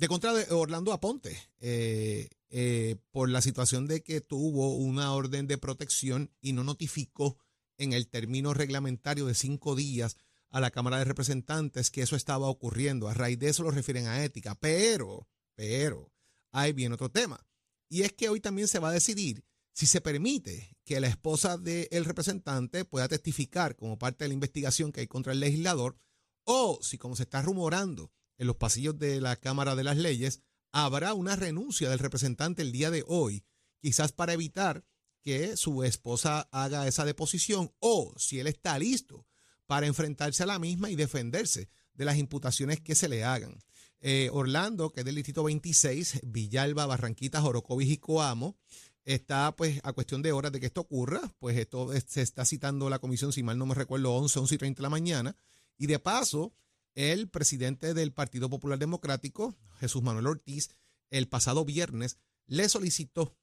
de 0.00 0.08
contra 0.08 0.32
de 0.32 0.46
Orlando 0.54 0.94
Aponte 0.94 1.38
eh, 1.60 2.30
eh, 2.48 2.96
por 3.10 3.28
la 3.28 3.42
situación 3.42 3.86
de 3.86 4.02
que 4.02 4.22
tuvo 4.22 4.74
una 4.76 5.12
orden 5.12 5.46
de 5.46 5.58
protección 5.58 6.30
y 6.40 6.54
no 6.54 6.64
notificó 6.64 7.36
en 7.76 7.92
el 7.92 8.08
término 8.08 8.54
reglamentario 8.54 9.26
de 9.26 9.34
cinco 9.34 9.76
días 9.76 10.16
a 10.50 10.60
la 10.60 10.70
Cámara 10.70 10.98
de 10.98 11.04
Representantes 11.04 11.90
que 11.90 12.02
eso 12.02 12.16
estaba 12.16 12.48
ocurriendo. 12.48 13.08
A 13.08 13.14
raíz 13.14 13.38
de 13.38 13.48
eso 13.48 13.62
lo 13.62 13.70
refieren 13.70 14.06
a 14.06 14.24
ética. 14.24 14.54
Pero, 14.56 15.28
pero, 15.54 16.12
hay 16.52 16.72
bien 16.72 16.92
otro 16.92 17.10
tema. 17.10 17.46
Y 17.88 18.02
es 18.02 18.12
que 18.12 18.28
hoy 18.28 18.40
también 18.40 18.68
se 18.68 18.78
va 18.78 18.90
a 18.90 18.92
decidir 18.92 19.44
si 19.72 19.86
se 19.86 20.00
permite 20.00 20.76
que 20.84 21.00
la 21.00 21.08
esposa 21.08 21.56
del 21.56 22.04
representante 22.04 22.84
pueda 22.84 23.08
testificar 23.08 23.76
como 23.76 23.98
parte 23.98 24.24
de 24.24 24.28
la 24.28 24.34
investigación 24.34 24.92
que 24.92 25.00
hay 25.00 25.06
contra 25.06 25.32
el 25.32 25.40
legislador 25.40 25.96
o 26.44 26.80
si, 26.82 26.98
como 26.98 27.16
se 27.16 27.22
está 27.22 27.42
rumorando 27.42 28.12
en 28.38 28.46
los 28.46 28.56
pasillos 28.56 28.98
de 28.98 29.20
la 29.20 29.36
Cámara 29.36 29.76
de 29.76 29.84
las 29.84 29.96
Leyes, 29.96 30.42
habrá 30.72 31.14
una 31.14 31.36
renuncia 31.36 31.88
del 31.90 31.98
representante 31.98 32.62
el 32.62 32.72
día 32.72 32.90
de 32.90 33.04
hoy, 33.06 33.44
quizás 33.80 34.12
para 34.12 34.32
evitar 34.32 34.84
que 35.22 35.56
su 35.56 35.84
esposa 35.84 36.48
haga 36.50 36.88
esa 36.88 37.04
deposición 37.04 37.72
o 37.78 38.14
si 38.16 38.40
él 38.40 38.46
está 38.46 38.78
listo 38.78 39.26
para 39.70 39.86
enfrentarse 39.86 40.42
a 40.42 40.46
la 40.46 40.58
misma 40.58 40.90
y 40.90 40.96
defenderse 40.96 41.68
de 41.94 42.04
las 42.04 42.16
imputaciones 42.16 42.80
que 42.80 42.96
se 42.96 43.08
le 43.08 43.22
hagan. 43.22 43.56
Eh, 44.00 44.28
Orlando, 44.32 44.90
que 44.90 45.02
es 45.02 45.06
del 45.06 45.14
distrito 45.14 45.44
26, 45.44 46.22
Villalba, 46.24 46.86
Barranquitas, 46.86 47.44
Orocovis 47.44 47.88
y 47.88 47.98
Coamo, 47.98 48.56
está 49.04 49.54
pues 49.54 49.78
a 49.84 49.92
cuestión 49.92 50.22
de 50.22 50.32
horas 50.32 50.50
de 50.50 50.58
que 50.58 50.66
esto 50.66 50.80
ocurra, 50.80 51.20
pues 51.38 51.56
esto 51.56 51.92
es- 51.92 52.04
se 52.08 52.20
está 52.20 52.44
citando 52.44 52.90
la 52.90 52.98
comisión, 52.98 53.32
si 53.32 53.44
mal 53.44 53.58
no 53.58 53.64
me 53.66 53.76
recuerdo, 53.76 54.12
11, 54.16 54.40
11 54.40 54.56
y 54.56 54.58
30 54.58 54.78
de 54.80 54.82
la 54.82 54.90
mañana, 54.90 55.36
y 55.78 55.86
de 55.86 56.00
paso, 56.00 56.52
el 56.96 57.28
presidente 57.28 57.94
del 57.94 58.12
Partido 58.12 58.50
Popular 58.50 58.76
Democrático, 58.76 59.54
Jesús 59.78 60.02
Manuel 60.02 60.26
Ortiz, 60.26 60.70
el 61.10 61.28
pasado 61.28 61.64
viernes 61.64 62.18
le 62.48 62.68
solicitó 62.68 63.36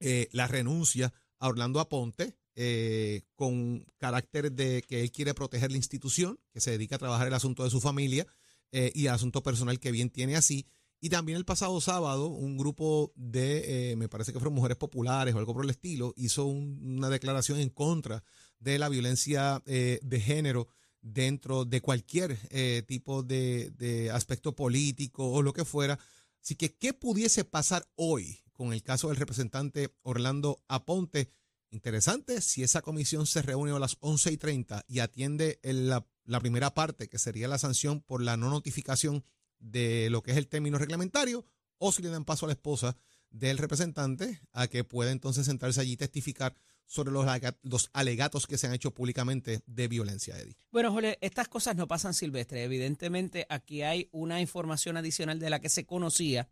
eh, 0.00 0.28
la 0.32 0.48
renuncia 0.48 1.14
a 1.38 1.48
Orlando 1.48 1.80
Aponte 1.80 2.36
eh, 2.56 3.22
con 3.34 3.84
carácter 3.98 4.50
de 4.50 4.82
que 4.82 5.02
él 5.02 5.12
quiere 5.12 5.34
proteger 5.34 5.70
la 5.70 5.76
institución, 5.76 6.40
que 6.52 6.60
se 6.60 6.72
dedica 6.72 6.96
a 6.96 6.98
trabajar 6.98 7.26
el 7.28 7.34
asunto 7.34 7.62
de 7.62 7.70
su 7.70 7.80
familia 7.80 8.26
eh, 8.72 8.90
y 8.94 9.06
el 9.06 9.12
asunto 9.12 9.42
personal 9.42 9.78
que 9.78 9.92
bien 9.92 10.10
tiene 10.10 10.34
así. 10.36 10.66
Y 11.00 11.10
también 11.10 11.36
el 11.36 11.44
pasado 11.44 11.80
sábado, 11.80 12.28
un 12.28 12.56
grupo 12.56 13.12
de, 13.14 13.92
eh, 13.92 13.96
me 13.96 14.08
parece 14.08 14.32
que 14.32 14.38
fueron 14.38 14.54
mujeres 14.54 14.78
populares 14.78 15.34
o 15.34 15.38
algo 15.38 15.52
por 15.52 15.64
el 15.64 15.70
estilo, 15.70 16.12
hizo 16.16 16.46
un- 16.46 16.80
una 16.96 17.10
declaración 17.10 17.60
en 17.60 17.68
contra 17.68 18.24
de 18.58 18.78
la 18.78 18.88
violencia 18.88 19.62
de 19.66 20.20
género 20.20 20.66
dentro 21.02 21.66
de 21.66 21.82
cualquier 21.82 22.38
tipo 22.86 23.22
de, 23.22 23.70
de 23.72 24.10
aspecto 24.10 24.56
político 24.56 25.30
o 25.30 25.42
lo 25.42 25.52
que 25.52 25.66
fuera. 25.66 25.98
Así 26.42 26.54
que, 26.56 26.74
¿qué 26.74 26.94
pudiese 26.94 27.44
pasar 27.44 27.86
hoy 27.96 28.40
con 28.52 28.72
el 28.72 28.82
caso 28.82 29.08
del 29.08 29.16
representante 29.18 29.90
Orlando 30.02 30.62
Aponte? 30.68 31.28
Interesante, 31.70 32.40
si 32.40 32.62
esa 32.62 32.82
comisión 32.82 33.26
se 33.26 33.42
reúne 33.42 33.72
a 33.72 33.78
las 33.78 33.96
11 34.00 34.32
y 34.32 34.36
30 34.36 34.84
y 34.88 35.00
atiende 35.00 35.58
la, 35.62 36.06
primera 36.40 36.74
parte, 36.74 37.08
que 37.08 37.18
sería 37.18 37.48
la 37.48 37.58
sanción 37.58 38.00
por 38.00 38.22
la 38.22 38.36
no 38.36 38.50
notificación 38.50 39.24
de 39.58 40.08
lo 40.10 40.22
que 40.22 40.32
es 40.32 40.36
el 40.36 40.48
término 40.48 40.78
reglamentario, 40.78 41.44
o 41.78 41.92
si 41.92 42.02
le 42.02 42.08
dan 42.08 42.24
paso 42.24 42.46
a 42.46 42.48
la 42.48 42.54
esposa 42.54 42.96
del 43.30 43.58
representante 43.58 44.40
a 44.52 44.68
que 44.68 44.84
pueda 44.84 45.10
entonces 45.10 45.46
sentarse 45.46 45.80
allí 45.80 45.92
y 45.92 45.96
testificar 45.96 46.54
sobre 46.86 47.10
los, 47.10 47.26
los 47.62 47.90
alegatos 47.92 48.46
que 48.46 48.58
se 48.58 48.68
han 48.68 48.74
hecho 48.74 48.92
públicamente 48.94 49.60
de 49.66 49.88
violencia, 49.88 50.38
Eddie. 50.38 50.56
Bueno, 50.70 50.92
Jorge, 50.92 51.18
estas 51.20 51.48
cosas 51.48 51.74
no 51.74 51.88
pasan 51.88 52.14
silvestre. 52.14 52.62
Evidentemente, 52.62 53.44
aquí 53.48 53.82
hay 53.82 54.08
una 54.12 54.40
información 54.40 54.96
adicional 54.96 55.40
de 55.40 55.50
la 55.50 55.60
que 55.60 55.68
se 55.68 55.84
conocía 55.84 56.48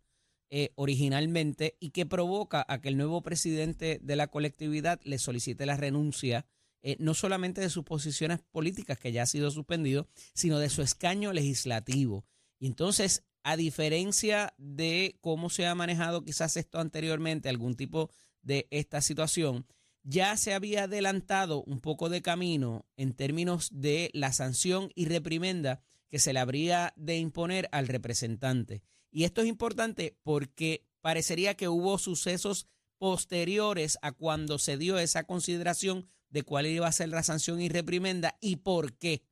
eh, 0.49 0.71
originalmente 0.75 1.75
y 1.79 1.89
que 1.89 2.05
provoca 2.05 2.65
a 2.67 2.79
que 2.79 2.89
el 2.89 2.97
nuevo 2.97 3.23
presidente 3.23 3.99
de 4.01 4.15
la 4.15 4.27
colectividad 4.27 4.99
le 5.03 5.17
solicite 5.17 5.65
la 5.65 5.75
renuncia, 5.75 6.45
eh, 6.83 6.97
no 6.99 7.13
solamente 7.13 7.61
de 7.61 7.69
sus 7.69 7.83
posiciones 7.83 8.41
políticas, 8.51 8.99
que 8.99 9.11
ya 9.11 9.23
ha 9.23 9.25
sido 9.25 9.49
suspendido, 9.49 10.07
sino 10.33 10.59
de 10.59 10.69
su 10.69 10.81
escaño 10.81 11.33
legislativo. 11.33 12.25
Y 12.59 12.67
entonces, 12.67 13.23
a 13.43 13.57
diferencia 13.57 14.53
de 14.57 15.17
cómo 15.21 15.49
se 15.49 15.65
ha 15.65 15.75
manejado 15.75 16.23
quizás 16.23 16.57
esto 16.57 16.79
anteriormente, 16.79 17.49
algún 17.49 17.75
tipo 17.75 18.11
de 18.41 18.67
esta 18.69 19.01
situación, 19.01 19.65
ya 20.03 20.37
se 20.37 20.53
había 20.53 20.83
adelantado 20.83 21.63
un 21.63 21.81
poco 21.81 22.09
de 22.09 22.21
camino 22.21 22.85
en 22.95 23.13
términos 23.13 23.69
de 23.71 24.11
la 24.13 24.31
sanción 24.31 24.91
y 24.93 25.05
reprimenda 25.05 25.81
que 26.09 26.19
se 26.19 26.33
le 26.33 26.39
habría 26.39 26.93
de 26.95 27.17
imponer 27.17 27.67
al 27.71 27.87
representante. 27.87 28.83
Y 29.15 29.23
esto 29.23 29.41
es 29.41 29.47
importante 29.47 30.19
porque 30.23 30.85
parecería 30.99 31.55
que 31.55 31.69
hubo 31.69 31.97
sucesos 31.97 32.67
posteriores 32.97 33.97
a 34.01 34.11
cuando 34.11 34.59
se 34.59 34.77
dio 34.77 34.97
esa 34.97 35.23
consideración 35.23 36.09
de 36.29 36.43
cuál 36.43 36.65
iba 36.65 36.85
a 36.85 36.91
ser 36.91 37.07
la 37.07 37.23
sanción 37.23 37.61
y 37.61 37.69
reprimenda 37.69 38.37
y 38.41 38.57
por 38.57 38.97
qué. 38.97 39.23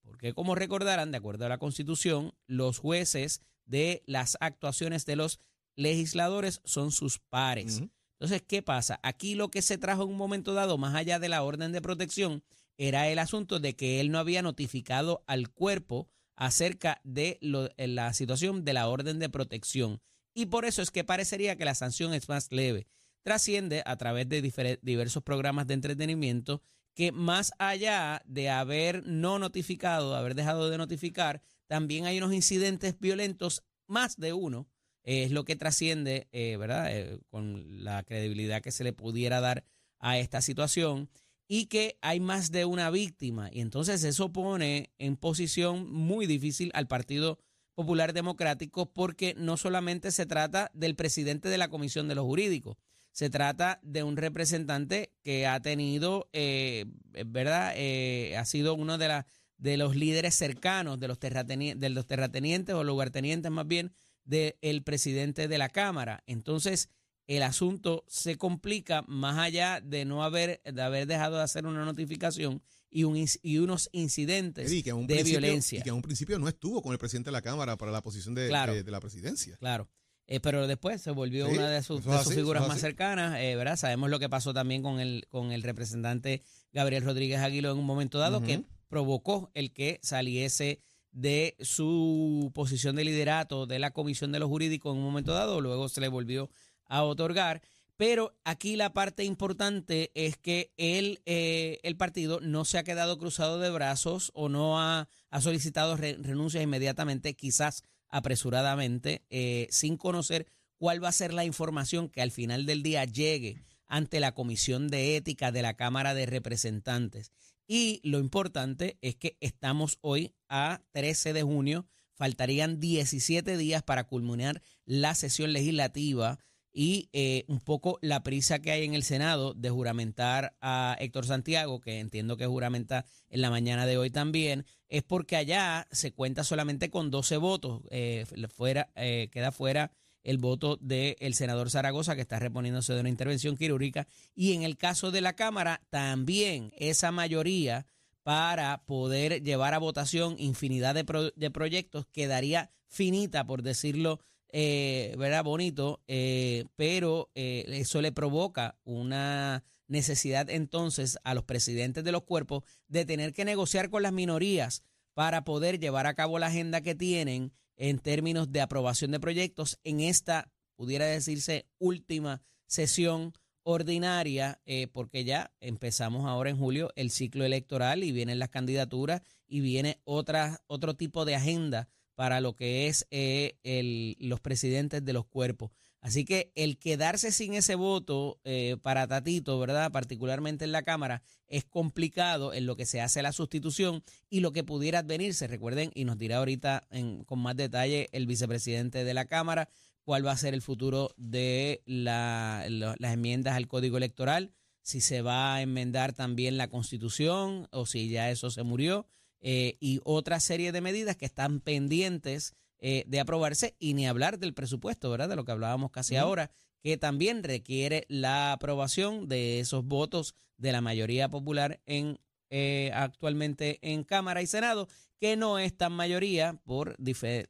Porque 0.00 0.32
como 0.32 0.54
recordarán, 0.54 1.10
de 1.10 1.18
acuerdo 1.18 1.44
a 1.44 1.50
la 1.50 1.58
Constitución, 1.58 2.32
los 2.46 2.78
jueces 2.78 3.42
de 3.66 4.02
las 4.06 4.38
actuaciones 4.40 5.04
de 5.04 5.16
los 5.16 5.40
legisladores 5.76 6.62
son 6.64 6.90
sus 6.90 7.18
pares. 7.18 7.82
Entonces, 8.18 8.42
¿qué 8.48 8.62
pasa? 8.62 8.98
Aquí 9.02 9.34
lo 9.34 9.50
que 9.50 9.60
se 9.60 9.76
trajo 9.76 10.04
en 10.04 10.08
un 10.08 10.16
momento 10.16 10.54
dado, 10.54 10.78
más 10.78 10.94
allá 10.94 11.18
de 11.18 11.28
la 11.28 11.42
orden 11.42 11.72
de 11.72 11.82
protección, 11.82 12.42
era 12.78 13.10
el 13.10 13.18
asunto 13.18 13.60
de 13.60 13.76
que 13.76 14.00
él 14.00 14.10
no 14.10 14.20
había 14.20 14.40
notificado 14.40 15.22
al 15.26 15.50
cuerpo 15.50 16.08
acerca 16.38 17.00
de 17.02 17.36
lo- 17.42 17.68
eh, 17.76 17.88
la 17.88 18.12
situación 18.12 18.64
de 18.64 18.72
la 18.72 18.88
orden 18.88 19.18
de 19.18 19.28
protección. 19.28 20.00
Y 20.34 20.46
por 20.46 20.64
eso 20.64 20.82
es 20.82 20.90
que 20.92 21.02
parecería 21.04 21.56
que 21.56 21.64
la 21.64 21.74
sanción 21.74 22.14
es 22.14 22.28
más 22.28 22.52
leve. 22.52 22.86
Trasciende 23.24 23.82
a 23.84 23.96
través 23.96 24.28
de 24.28 24.40
diversos 24.80 25.22
programas 25.24 25.66
de 25.66 25.74
entretenimiento 25.74 26.62
que 26.94 27.10
más 27.12 27.52
allá 27.58 28.22
de 28.24 28.50
haber 28.50 29.04
no 29.06 29.38
notificado, 29.38 30.14
haber 30.14 30.34
dejado 30.36 30.70
de 30.70 30.78
notificar, 30.78 31.42
también 31.66 32.06
hay 32.06 32.18
unos 32.18 32.32
incidentes 32.32 32.98
violentos, 32.98 33.64
más 33.88 34.16
de 34.16 34.32
uno, 34.32 34.68
eh, 35.02 35.24
es 35.24 35.32
lo 35.32 35.44
que 35.44 35.56
trasciende, 35.56 36.28
eh, 36.32 36.56
¿verdad? 36.56 36.96
Eh, 36.96 37.18
con 37.30 37.84
la 37.84 38.04
credibilidad 38.04 38.62
que 38.62 38.72
se 38.72 38.84
le 38.84 38.92
pudiera 38.92 39.40
dar 39.40 39.64
a 39.98 40.18
esta 40.18 40.40
situación 40.40 41.08
y 41.48 41.66
que 41.66 41.96
hay 42.02 42.20
más 42.20 42.50
de 42.52 42.66
una 42.66 42.90
víctima. 42.90 43.48
Y 43.50 43.60
entonces 43.60 44.04
eso 44.04 44.30
pone 44.32 44.92
en 44.98 45.16
posición 45.16 45.90
muy 45.90 46.26
difícil 46.26 46.70
al 46.74 46.86
Partido 46.86 47.38
Popular 47.74 48.12
Democrático 48.12 48.92
porque 48.92 49.34
no 49.36 49.56
solamente 49.56 50.10
se 50.12 50.26
trata 50.26 50.70
del 50.74 50.94
presidente 50.94 51.48
de 51.48 51.58
la 51.58 51.68
Comisión 51.68 52.06
de 52.08 52.14
los 52.14 52.24
Jurídicos, 52.24 52.76
se 53.12 53.30
trata 53.30 53.80
de 53.82 54.02
un 54.02 54.16
representante 54.16 55.12
que 55.24 55.46
ha 55.46 55.60
tenido, 55.60 56.28
eh, 56.32 56.84
¿verdad? 57.26 57.72
Eh, 57.76 58.36
ha 58.36 58.44
sido 58.44 58.74
uno 58.74 58.98
de, 58.98 59.08
la- 59.08 59.26
de 59.56 59.76
los 59.76 59.96
líderes 59.96 60.34
cercanos, 60.34 61.00
de 61.00 61.08
los, 61.08 61.18
terratenientes, 61.18 61.80
de 61.80 61.88
los 61.90 62.06
terratenientes 62.06 62.74
o 62.74 62.84
lugartenientes 62.84 63.50
más 63.50 63.66
bien, 63.66 63.92
del 64.24 64.82
presidente 64.84 65.48
de 65.48 65.58
la 65.58 65.68
Cámara. 65.70 66.22
Entonces, 66.26 66.90
el 67.28 67.44
asunto 67.44 68.04
se 68.08 68.36
complica 68.36 69.02
más 69.06 69.38
allá 69.38 69.80
de 69.80 70.04
no 70.04 70.24
haber, 70.24 70.60
de 70.64 70.82
haber 70.82 71.06
dejado 71.06 71.36
de 71.36 71.42
hacer 71.44 71.64
una 71.66 71.84
notificación 71.84 72.60
y, 72.90 73.04
un, 73.04 73.22
y 73.42 73.58
unos 73.58 73.88
incidentes 73.92 74.82
que 74.82 74.92
un 74.92 75.06
de 75.06 75.22
violencia. 75.22 75.78
Y 75.78 75.82
que 75.82 75.90
en 75.90 75.94
un 75.94 76.02
principio 76.02 76.38
no 76.40 76.48
estuvo 76.48 76.82
con 76.82 76.92
el 76.92 76.98
presidente 76.98 77.28
de 77.28 77.32
la 77.32 77.42
Cámara 77.42 77.76
para 77.76 77.92
la 77.92 78.02
posición 78.02 78.34
de, 78.34 78.48
Claro. 78.48 78.74
de- 78.74 78.82
de 78.82 78.90
la 78.90 78.98
presidencia. 79.00 79.56
Claro. 79.58 79.88
Eh, 80.26 80.40
pero 80.40 80.66
después 80.66 81.00
se 81.00 81.10
volvió 81.10 81.46
Sí, 81.48 81.52
una 81.54 81.70
de 81.70 81.82
sus, 81.82 82.00
eso 82.00 82.10
de 82.10 82.16
es 82.16 82.22
sus 82.22 82.32
así, 82.32 82.40
figuras 82.40 82.66
más 82.68 82.80
cercanas, 82.80 83.38
eh, 83.40 83.56
¿verdad? 83.56 83.76
Sabemos 83.76 84.10
lo 84.10 84.18
que 84.18 84.28
pasó 84.28 84.52
también 84.52 84.82
con 84.82 85.00
el, 85.00 85.26
con 85.30 85.52
el 85.52 85.62
representante 85.62 86.42
Gabriel 86.72 87.04
Rodríguez 87.04 87.40
Aguilo 87.40 87.70
en 87.72 87.78
un 87.78 87.86
momento 87.86 88.18
dado, 88.18 88.42
que 88.42 88.62
provocó 88.88 89.50
el 89.54 89.72
que 89.72 90.00
saliese 90.02 90.80
de 91.12 91.56
su 91.60 92.50
posición 92.54 92.94
de 92.96 93.04
liderato 93.04 93.66
de 93.66 93.78
la 93.78 93.92
Comisión 93.92 94.30
de 94.32 94.38
los 94.38 94.48
Jurídicos 94.48 94.92
en 94.92 94.98
un 94.98 95.04
momento 95.04 95.32
dado, 95.32 95.60
luego 95.62 95.88
se 95.88 96.00
le 96.02 96.08
volvió 96.08 96.50
a 96.88 97.04
otorgar. 97.04 97.62
Pero 97.96 98.36
aquí 98.44 98.76
la 98.76 98.92
parte 98.92 99.24
importante 99.24 100.12
es 100.14 100.36
que 100.36 100.72
eh, 100.76 101.80
el 101.82 101.96
partido 101.96 102.38
no 102.40 102.64
se 102.64 102.78
ha 102.78 102.84
quedado 102.84 103.18
cruzado 103.18 103.58
de 103.58 103.70
brazos 103.70 104.30
o 104.34 104.48
no 104.48 104.80
ha, 104.80 105.08
ha 105.30 105.40
solicitado 105.40 105.96
re- 105.96 106.16
renuncias 106.20 106.62
inmediatamente, 106.62 107.34
quizás 107.34 107.82
apresuradamente, 108.08 109.24
eh, 109.30 109.66
sin 109.70 109.96
conocer 109.96 110.46
cuál 110.76 111.02
va 111.02 111.08
a 111.08 111.12
ser 111.12 111.34
la 111.34 111.44
información 111.44 112.08
que 112.08 112.22
al 112.22 112.30
final 112.30 112.66
del 112.66 112.84
día 112.84 113.04
llegue 113.04 113.64
ante 113.88 114.20
la 114.20 114.32
Comisión 114.32 114.86
de 114.88 115.16
Ética 115.16 115.50
de 115.50 115.62
la 115.62 115.74
Cámara 115.74 116.14
de 116.14 116.26
Representantes. 116.26 117.32
Y 117.66 118.00
lo 118.04 118.18
importante 118.20 118.96
es 119.02 119.16
que 119.16 119.36
estamos 119.40 119.98
hoy 120.02 120.34
a 120.48 120.82
13 120.92 121.32
de 121.32 121.42
junio, 121.42 121.86
faltarían 122.14 122.78
17 122.80 123.56
días 123.56 123.82
para 123.82 124.04
culminar 124.04 124.62
la 124.84 125.14
sesión 125.16 125.52
legislativa 125.52 126.38
y 126.72 127.08
eh, 127.12 127.44
un 127.48 127.60
poco 127.60 127.98
la 128.02 128.22
prisa 128.22 128.58
que 128.60 128.70
hay 128.70 128.84
en 128.84 128.94
el 128.94 129.02
Senado 129.02 129.54
de 129.54 129.70
juramentar 129.70 130.54
a 130.60 130.96
Héctor 131.00 131.26
Santiago, 131.26 131.80
que 131.80 131.98
entiendo 131.98 132.36
que 132.36 132.46
juramenta 132.46 133.04
en 133.30 133.40
la 133.40 133.50
mañana 133.50 133.86
de 133.86 133.96
hoy 133.98 134.10
también, 134.10 134.64
es 134.88 135.02
porque 135.02 135.36
allá 135.36 135.86
se 135.90 136.12
cuenta 136.12 136.44
solamente 136.44 136.90
con 136.90 137.10
12 137.10 137.36
votos. 137.36 137.82
eh, 137.90 138.26
fuera, 138.54 138.90
eh, 138.96 139.28
queda 139.32 139.50
fuera 139.52 139.90
el 140.24 140.38
voto 140.38 140.76
del 140.80 141.32
senador 141.34 141.70
Zaragoza, 141.70 142.14
que 142.14 142.20
está 142.22 142.38
reponiéndose 142.38 142.92
de 142.92 143.00
una 143.00 143.08
intervención 143.08 143.56
quirúrgica. 143.56 144.06
Y 144.34 144.52
en 144.52 144.62
el 144.62 144.76
caso 144.76 145.10
de 145.10 145.20
la 145.22 145.32
Cámara, 145.34 145.80
también 145.90 146.70
esa 146.76 147.10
mayoría 147.12 147.86
para 148.22 148.82
poder 148.84 149.42
llevar 149.42 149.72
a 149.72 149.78
votación 149.78 150.36
infinidad 150.38 150.94
de, 150.94 151.04
pro- 151.04 151.30
de 151.30 151.50
proyectos 151.50 152.04
quedaría 152.12 152.70
finita, 152.88 153.46
por 153.46 153.62
decirlo 153.62 154.20
eh, 154.50 155.14
¿verdad? 155.18 155.44
bonito, 155.44 156.00
eh, 156.06 156.64
pero 156.76 157.30
eh, 157.34 157.64
eso 157.68 158.00
le 158.00 158.12
provoca 158.12 158.78
una 158.84 159.64
necesidad 159.86 160.50
entonces 160.50 161.18
a 161.24 161.34
los 161.34 161.44
presidentes 161.44 162.04
de 162.04 162.12
los 162.12 162.24
cuerpos 162.24 162.62
de 162.88 163.04
tener 163.04 163.32
que 163.32 163.44
negociar 163.44 163.90
con 163.90 164.02
las 164.02 164.12
minorías 164.12 164.82
para 165.14 165.44
poder 165.44 165.80
llevar 165.80 166.06
a 166.06 166.14
cabo 166.14 166.38
la 166.38 166.46
agenda 166.46 166.80
que 166.80 166.94
tienen 166.94 167.52
en 167.76 167.98
términos 167.98 168.52
de 168.52 168.60
aprobación 168.60 169.10
de 169.10 169.20
proyectos 169.20 169.78
en 169.84 170.00
esta, 170.00 170.50
pudiera 170.76 171.06
decirse, 171.06 171.66
última 171.78 172.42
sesión 172.66 173.32
ordinaria, 173.62 174.60
eh, 174.64 174.86
porque 174.86 175.24
ya 175.24 175.52
empezamos 175.60 176.26
ahora 176.26 176.50
en 176.50 176.56
julio 176.56 176.90
el 176.96 177.10
ciclo 177.10 177.44
electoral 177.44 178.02
y 178.02 178.12
vienen 178.12 178.38
las 178.38 178.48
candidaturas 178.48 179.22
y 179.46 179.60
viene 179.60 180.00
otra, 180.04 180.62
otro 180.66 180.94
tipo 180.94 181.24
de 181.24 181.34
agenda 181.34 181.88
para 182.18 182.40
lo 182.40 182.56
que 182.56 182.88
es 182.88 183.06
eh, 183.12 183.58
el- 183.62 184.16
los 184.18 184.40
presidentes 184.40 185.04
de 185.04 185.12
los 185.12 185.24
cuerpos. 185.24 185.70
Así 186.00 186.24
que 186.24 186.50
el 186.56 186.76
quedarse 186.76 187.30
sin 187.30 187.54
ese 187.54 187.76
voto 187.76 188.40
eh, 188.42 188.76
para 188.82 189.06
Tatito, 189.06 189.56
¿verdad? 189.60 189.92
Particularmente 189.92 190.64
en 190.64 190.72
la 190.72 190.82
Cámara, 190.82 191.22
es 191.46 191.64
complicado 191.64 192.52
en 192.52 192.66
lo 192.66 192.74
que 192.74 192.86
se 192.86 193.00
hace 193.00 193.22
la 193.22 193.30
sustitución 193.30 194.02
y 194.28 194.40
lo 194.40 194.50
que 194.52 194.64
pudiera 194.64 194.98
advenirse. 194.98 195.46
Recuerden, 195.46 195.92
y 195.94 196.06
nos 196.06 196.18
dirá 196.18 196.38
ahorita 196.38 196.88
en- 196.90 197.22
con 197.22 197.38
más 197.38 197.54
detalle 197.54 198.08
el 198.10 198.26
vicepresidente 198.26 199.04
de 199.04 199.14
la 199.14 199.26
Cámara, 199.26 199.68
cuál 200.02 200.26
va 200.26 200.32
a 200.32 200.36
ser 200.36 200.54
el 200.54 200.62
futuro 200.62 201.14
de 201.16 201.82
la- 201.86 202.66
las 202.68 203.12
enmiendas 203.12 203.54
al 203.54 203.68
Código 203.68 203.96
Electoral, 203.96 204.50
si 204.82 205.00
se 205.00 205.22
va 205.22 205.54
a 205.54 205.62
enmendar 205.62 206.14
también 206.14 206.56
la 206.56 206.66
Constitución 206.66 207.68
o 207.70 207.86
si 207.86 208.08
ya 208.08 208.28
eso 208.32 208.50
se 208.50 208.64
murió, 208.64 209.06
eh, 209.40 209.76
y 209.80 210.00
otra 210.04 210.40
serie 210.40 210.72
de 210.72 210.80
medidas 210.80 211.16
que 211.16 211.26
están 211.26 211.60
pendientes 211.60 212.54
eh, 212.80 213.04
de 213.06 213.20
aprobarse 213.20 213.76
y 213.78 213.94
ni 213.94 214.06
hablar 214.06 214.38
del 214.38 214.54
presupuesto, 214.54 215.10
¿verdad? 215.10 215.28
De 215.28 215.36
lo 215.36 215.44
que 215.44 215.52
hablábamos 215.52 215.90
casi 215.90 216.16
ahora, 216.16 216.50
que 216.80 216.96
también 216.96 217.42
requiere 217.42 218.04
la 218.08 218.52
aprobación 218.52 219.28
de 219.28 219.60
esos 219.60 219.84
votos 219.84 220.34
de 220.56 220.72
la 220.72 220.80
mayoría 220.80 221.28
popular 221.28 221.80
en 221.86 222.20
eh, 222.50 222.90
actualmente 222.94 223.78
en 223.82 224.04
Cámara 224.04 224.40
y 224.42 224.46
Senado, 224.46 224.88
que 225.20 225.36
no 225.36 225.58
es 225.58 225.76
tan 225.76 225.92
mayoría 225.92 226.54
por 226.64 226.96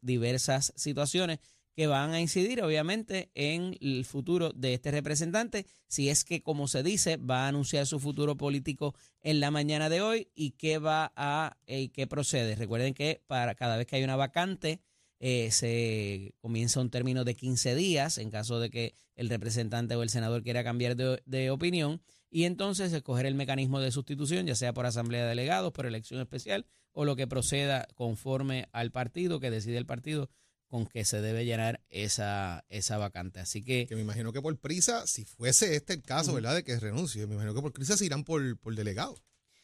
diversas 0.01 0.73
situaciones 0.77 1.39
que 1.79 1.87
van 1.87 2.13
a 2.13 2.21
incidir 2.21 2.61
obviamente 2.61 3.31
en 3.37 3.79
el 3.81 4.05
futuro 4.05 4.51
de 4.51 4.75
este 4.75 4.91
representante, 4.91 5.65
si 5.87 6.09
es 6.09 6.25
que, 6.25 6.43
como 6.43 6.67
se 6.67 6.83
dice, 6.83 7.19
va 7.19 7.45
a 7.45 7.49
anunciar 7.49 7.87
su 7.87 8.01
futuro 8.01 8.37
político 8.37 8.97
en 9.21 9.39
la 9.39 9.53
mañana 9.53 9.89
de 9.89 10.01
hoy 10.01 10.29
y 10.35 10.57
qué 10.59 10.79
va 10.79 11.13
a 11.15 11.57
eh, 11.69 11.83
y 11.83 11.89
qué 11.91 12.09
procede. 12.09 12.57
Recuerden 12.57 12.95
que 12.95 13.23
para 13.29 13.55
cada 13.55 13.77
vez 13.77 13.87
que 13.87 13.95
hay 13.95 14.03
una 14.03 14.17
vacante, 14.17 14.81
eh, 15.21 15.53
se 15.53 16.35
comienza 16.41 16.81
un 16.81 16.91
término 16.91 17.23
de 17.23 17.37
15 17.37 17.77
días 17.77 18.19
en 18.19 18.31
caso 18.31 18.59
de 18.59 18.71
que 18.71 18.95
el 19.15 19.29
representante 19.29 19.95
o 19.95 20.03
el 20.03 20.11
senador 20.11 20.43
quiera 20.43 20.65
cambiar 20.65 20.97
de, 20.97 21.23
de 21.27 21.53
opinión 21.53 22.03
y 22.29 22.43
entonces 22.43 22.93
escoger 22.93 23.25
el 23.25 23.37
mecanismo 23.37 23.79
de 23.79 23.93
sustitución, 23.93 24.49
ya 24.49 24.57
sea 24.57 24.75
por 24.75 24.85
asamblea 24.85 25.23
de 25.23 25.29
delegados, 25.29 25.71
por 25.71 25.87
elección 25.87 26.21
especial 26.21 26.67
o 26.91 27.05
lo 27.05 27.15
que 27.15 27.29
proceda 27.29 27.87
conforme 27.95 28.69
al 28.73 28.91
partido, 28.91 29.39
que 29.39 29.53
decide 29.53 29.79
el 29.79 29.87
partido 29.87 30.29
con 30.69 30.87
que 30.87 31.05
se 31.05 31.21
debe 31.21 31.45
llenar 31.45 31.81
esa, 31.89 32.65
esa 32.69 32.99
vacante. 32.99 33.41
Así 33.41 33.63
que 33.65 33.87
Que 33.87 33.95
me 33.97 34.03
imagino 34.03 34.33
que 34.33 34.41
por 34.43 34.57
prisa, 34.59 35.07
si 35.07 35.25
fuese 35.25 35.75
este 35.77 35.95
el 35.95 36.03
caso. 36.03 36.35
¿verdad? 36.35 36.55
De 36.55 36.63
que 36.65 36.79
renuncie, 36.79 37.27
me 37.27 37.35
imagino 37.35 37.55
que 37.55 37.63
por 37.63 37.73
prisa 37.73 37.97
se 37.97 38.05
irán 38.07 38.23
por, 38.25 38.59
por 38.59 38.75
delegado. 38.77 39.17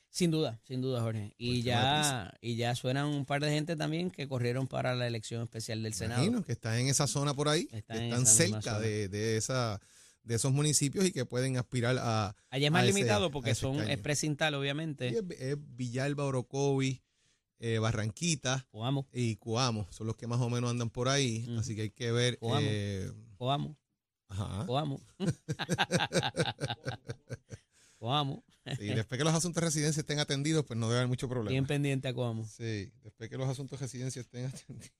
sin 0.08 0.30
duda, 0.30 0.60
sin 0.66 0.80
duda, 0.80 1.00
Jorge. 1.02 1.34
Y 1.38 1.56
Por 1.58 1.64
ya, 1.66 2.34
y 2.40 2.56
ya 2.56 2.74
suenan 2.74 3.06
un 3.06 3.26
par 3.26 3.42
de 3.42 3.50
gente 3.50 3.76
también 3.76 4.10
que 4.10 4.26
corrieron 4.28 4.66
para 4.66 4.94
la 4.94 5.06
elección 5.06 5.42
especial 5.42 5.82
del 5.82 5.92
Senado. 5.94 6.22
Imagino 6.22 6.44
que 6.44 6.52
están 6.52 6.78
en 6.78 6.88
esa 6.88 7.06
zona 7.06 7.34
por 7.34 7.48
ahí, 7.48 7.68
Están 7.72 8.20
que 8.24 8.26
cerca 8.26 8.78
de, 8.80 9.08
de 9.08 9.36
esa 9.36 9.80
de 10.22 10.36
esos 10.36 10.52
municipios 10.52 11.04
y 11.04 11.12
que 11.12 11.26
pueden 11.26 11.58
aspirar 11.58 11.98
a, 12.00 12.34
Allá 12.48 12.66
es 12.68 12.72
más 12.72 12.84
a 12.84 12.86
ese- 12.86 12.94
limitado 12.96 13.30
porque 13.30 13.54
son, 13.54 13.78
es 13.90 13.98
precintal, 13.98 14.54
y 14.54 14.56
obviamente. 14.56 15.08
es, 15.08 15.22
es 15.38 15.56
Villalba, 15.58 16.24
Orocovi, 16.24 17.02
eh, 17.66 17.78
Barranquita 17.78 18.66
Coamo, 18.70 19.08
y 19.10 19.36
Cuamo, 19.36 19.86
son 19.90 20.06
los 20.06 20.16
que 20.16 20.26
más 20.26 20.38
o 20.40 20.50
menos 20.50 20.70
andan 20.70 20.90
por 20.90 21.08
ahí, 21.08 21.46
así 21.58 21.74
que 21.74 21.80
hay 21.82 21.90
que 21.90 22.12
ver. 22.12 22.38
Coamo. 22.38 22.58
eh, 22.60 23.10
Coamo, 23.38 23.76
ajá. 24.28 24.66
Coamo. 24.66 25.00
Coamo. 27.98 28.44
Y 28.78 28.88
después 28.88 29.16
que 29.18 29.24
los 29.24 29.34
asuntos 29.34 29.62
de 29.62 29.66
residencia 29.66 30.00
estén 30.00 30.18
atendidos, 30.18 30.64
pues 30.66 30.78
no 30.78 30.88
debe 30.88 30.98
haber 30.98 31.08
mucho 31.08 31.26
problema. 31.26 31.52
Bien 31.52 31.66
pendiente 31.66 32.06
a 32.08 32.14
Coamo. 32.14 32.44
Sí, 32.46 32.92
después 33.02 33.30
que 33.30 33.38
los 33.38 33.48
asuntos 33.48 33.80
de 33.80 33.86
residencia 33.86 34.20
estén 34.20 34.44
atendidos. 34.54 34.90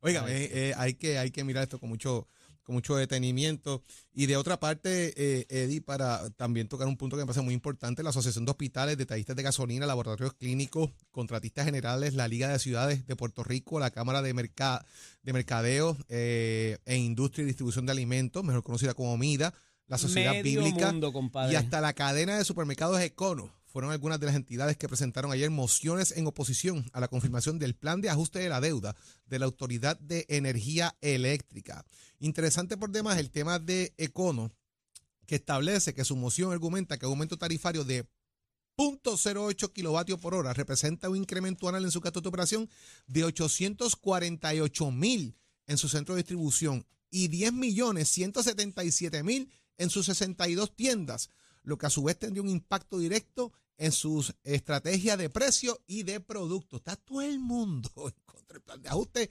Oiga, 0.00 0.24
eh, 0.30 0.48
eh, 0.52 0.74
hay, 0.76 0.94
que, 0.94 1.18
hay 1.18 1.32
que 1.32 1.42
mirar 1.42 1.64
esto 1.64 1.80
con 1.80 1.88
mucho, 1.88 2.28
con 2.68 2.74
mucho 2.74 2.96
detenimiento. 2.96 3.82
Y 4.12 4.26
de 4.26 4.36
otra 4.36 4.60
parte, 4.60 5.14
eh, 5.16 5.46
Eddie, 5.48 5.80
para 5.80 6.28
también 6.36 6.68
tocar 6.68 6.86
un 6.86 6.98
punto 6.98 7.16
que 7.16 7.22
me 7.22 7.26
parece 7.26 7.40
muy 7.40 7.54
importante, 7.54 8.02
la 8.02 8.10
Asociación 8.10 8.44
de 8.44 8.50
Hospitales, 8.50 8.98
Detallistas 8.98 9.34
de 9.36 9.42
Gasolina, 9.42 9.86
Laboratorios 9.86 10.34
Clínicos, 10.34 10.90
Contratistas 11.10 11.64
Generales, 11.64 12.12
la 12.12 12.28
Liga 12.28 12.48
de 12.48 12.58
Ciudades 12.58 13.06
de 13.06 13.16
Puerto 13.16 13.42
Rico, 13.42 13.80
la 13.80 13.90
Cámara 13.90 14.20
de, 14.20 14.34
Merca- 14.34 14.84
de 15.22 15.32
Mercadeo 15.32 15.96
eh, 16.10 16.76
e 16.84 16.96
Industria 16.98 17.44
y 17.44 17.46
Distribución 17.46 17.86
de 17.86 17.92
Alimentos, 17.92 18.44
mejor 18.44 18.62
conocida 18.62 18.92
como 18.92 19.16
MIDA, 19.16 19.54
la 19.86 19.96
Sociedad 19.96 20.32
Medio 20.32 20.60
Bíblica 20.60 20.92
mundo, 20.92 21.10
y 21.50 21.56
hasta 21.56 21.80
la 21.80 21.94
cadena 21.94 22.36
de 22.36 22.44
supermercados 22.44 23.00
Econo 23.00 23.50
fueron 23.68 23.92
algunas 23.92 24.18
de 24.18 24.26
las 24.26 24.34
entidades 24.34 24.76
que 24.76 24.88
presentaron 24.88 25.30
ayer 25.30 25.50
mociones 25.50 26.12
en 26.16 26.26
oposición 26.26 26.88
a 26.92 27.00
la 27.00 27.08
confirmación 27.08 27.58
del 27.58 27.74
plan 27.74 28.00
de 28.00 28.10
ajuste 28.10 28.38
de 28.38 28.48
la 28.48 28.60
deuda 28.60 28.96
de 29.26 29.38
la 29.38 29.44
Autoridad 29.44 29.98
de 30.00 30.26
Energía 30.28 30.96
Eléctrica. 31.00 31.84
Interesante 32.18 32.76
por 32.76 32.90
demás 32.90 33.18
el 33.18 33.30
tema 33.30 33.58
de 33.58 33.94
Econo, 33.98 34.50
que 35.26 35.36
establece 35.36 35.94
que 35.94 36.04
su 36.04 36.16
moción 36.16 36.50
argumenta 36.52 36.98
que 36.98 37.06
aumento 37.06 37.36
tarifario 37.36 37.84
de 37.84 38.06
0.08 38.78 39.72
kilovatios 39.72 40.20
por 40.20 40.34
hora 40.34 40.54
representa 40.54 41.10
un 41.10 41.16
incremento 41.16 41.68
anual 41.68 41.84
en 41.84 41.90
su 41.90 42.00
gasto 42.00 42.20
de 42.20 42.28
operación 42.28 42.70
de 43.06 43.24
848 43.24 44.90
mil 44.90 45.36
en 45.66 45.78
su 45.78 45.88
centro 45.88 46.14
de 46.14 46.22
distribución 46.22 46.86
y 47.10 47.28
10 47.28 47.52
millones 47.52 48.08
177 48.08 49.22
mil 49.22 49.50
en 49.76 49.90
sus 49.90 50.06
62 50.06 50.74
tiendas, 50.74 51.30
lo 51.68 51.76
que 51.76 51.84
a 51.84 51.90
su 51.90 52.02
vez 52.02 52.18
tendría 52.18 52.42
un 52.42 52.48
impacto 52.48 52.98
directo 52.98 53.52
en 53.76 53.92
sus 53.92 54.34
estrategias 54.42 55.18
de 55.18 55.28
precio 55.28 55.78
y 55.86 56.02
de 56.02 56.18
producto. 56.18 56.78
Está 56.78 56.96
todo 56.96 57.20
el 57.20 57.38
mundo 57.38 57.90
en 57.96 58.14
contra 58.24 58.54
del 58.54 58.62
plan 58.62 58.82
de 58.82 58.88
ajuste, 58.88 59.30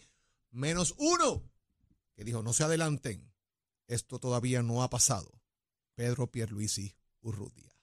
menos 0.52 0.94
uno, 1.00 1.44
que 2.16 2.24
dijo, 2.24 2.44
no 2.44 2.54
se 2.54 2.64
adelanten, 2.64 3.34
esto 3.88 4.20
todavía 4.20 4.62
no 4.62 4.84
ha 4.84 4.90
pasado. 4.90 5.42
Pedro 5.96 6.28
Pierluisi 6.28 6.94
Urrutia. 7.22 7.74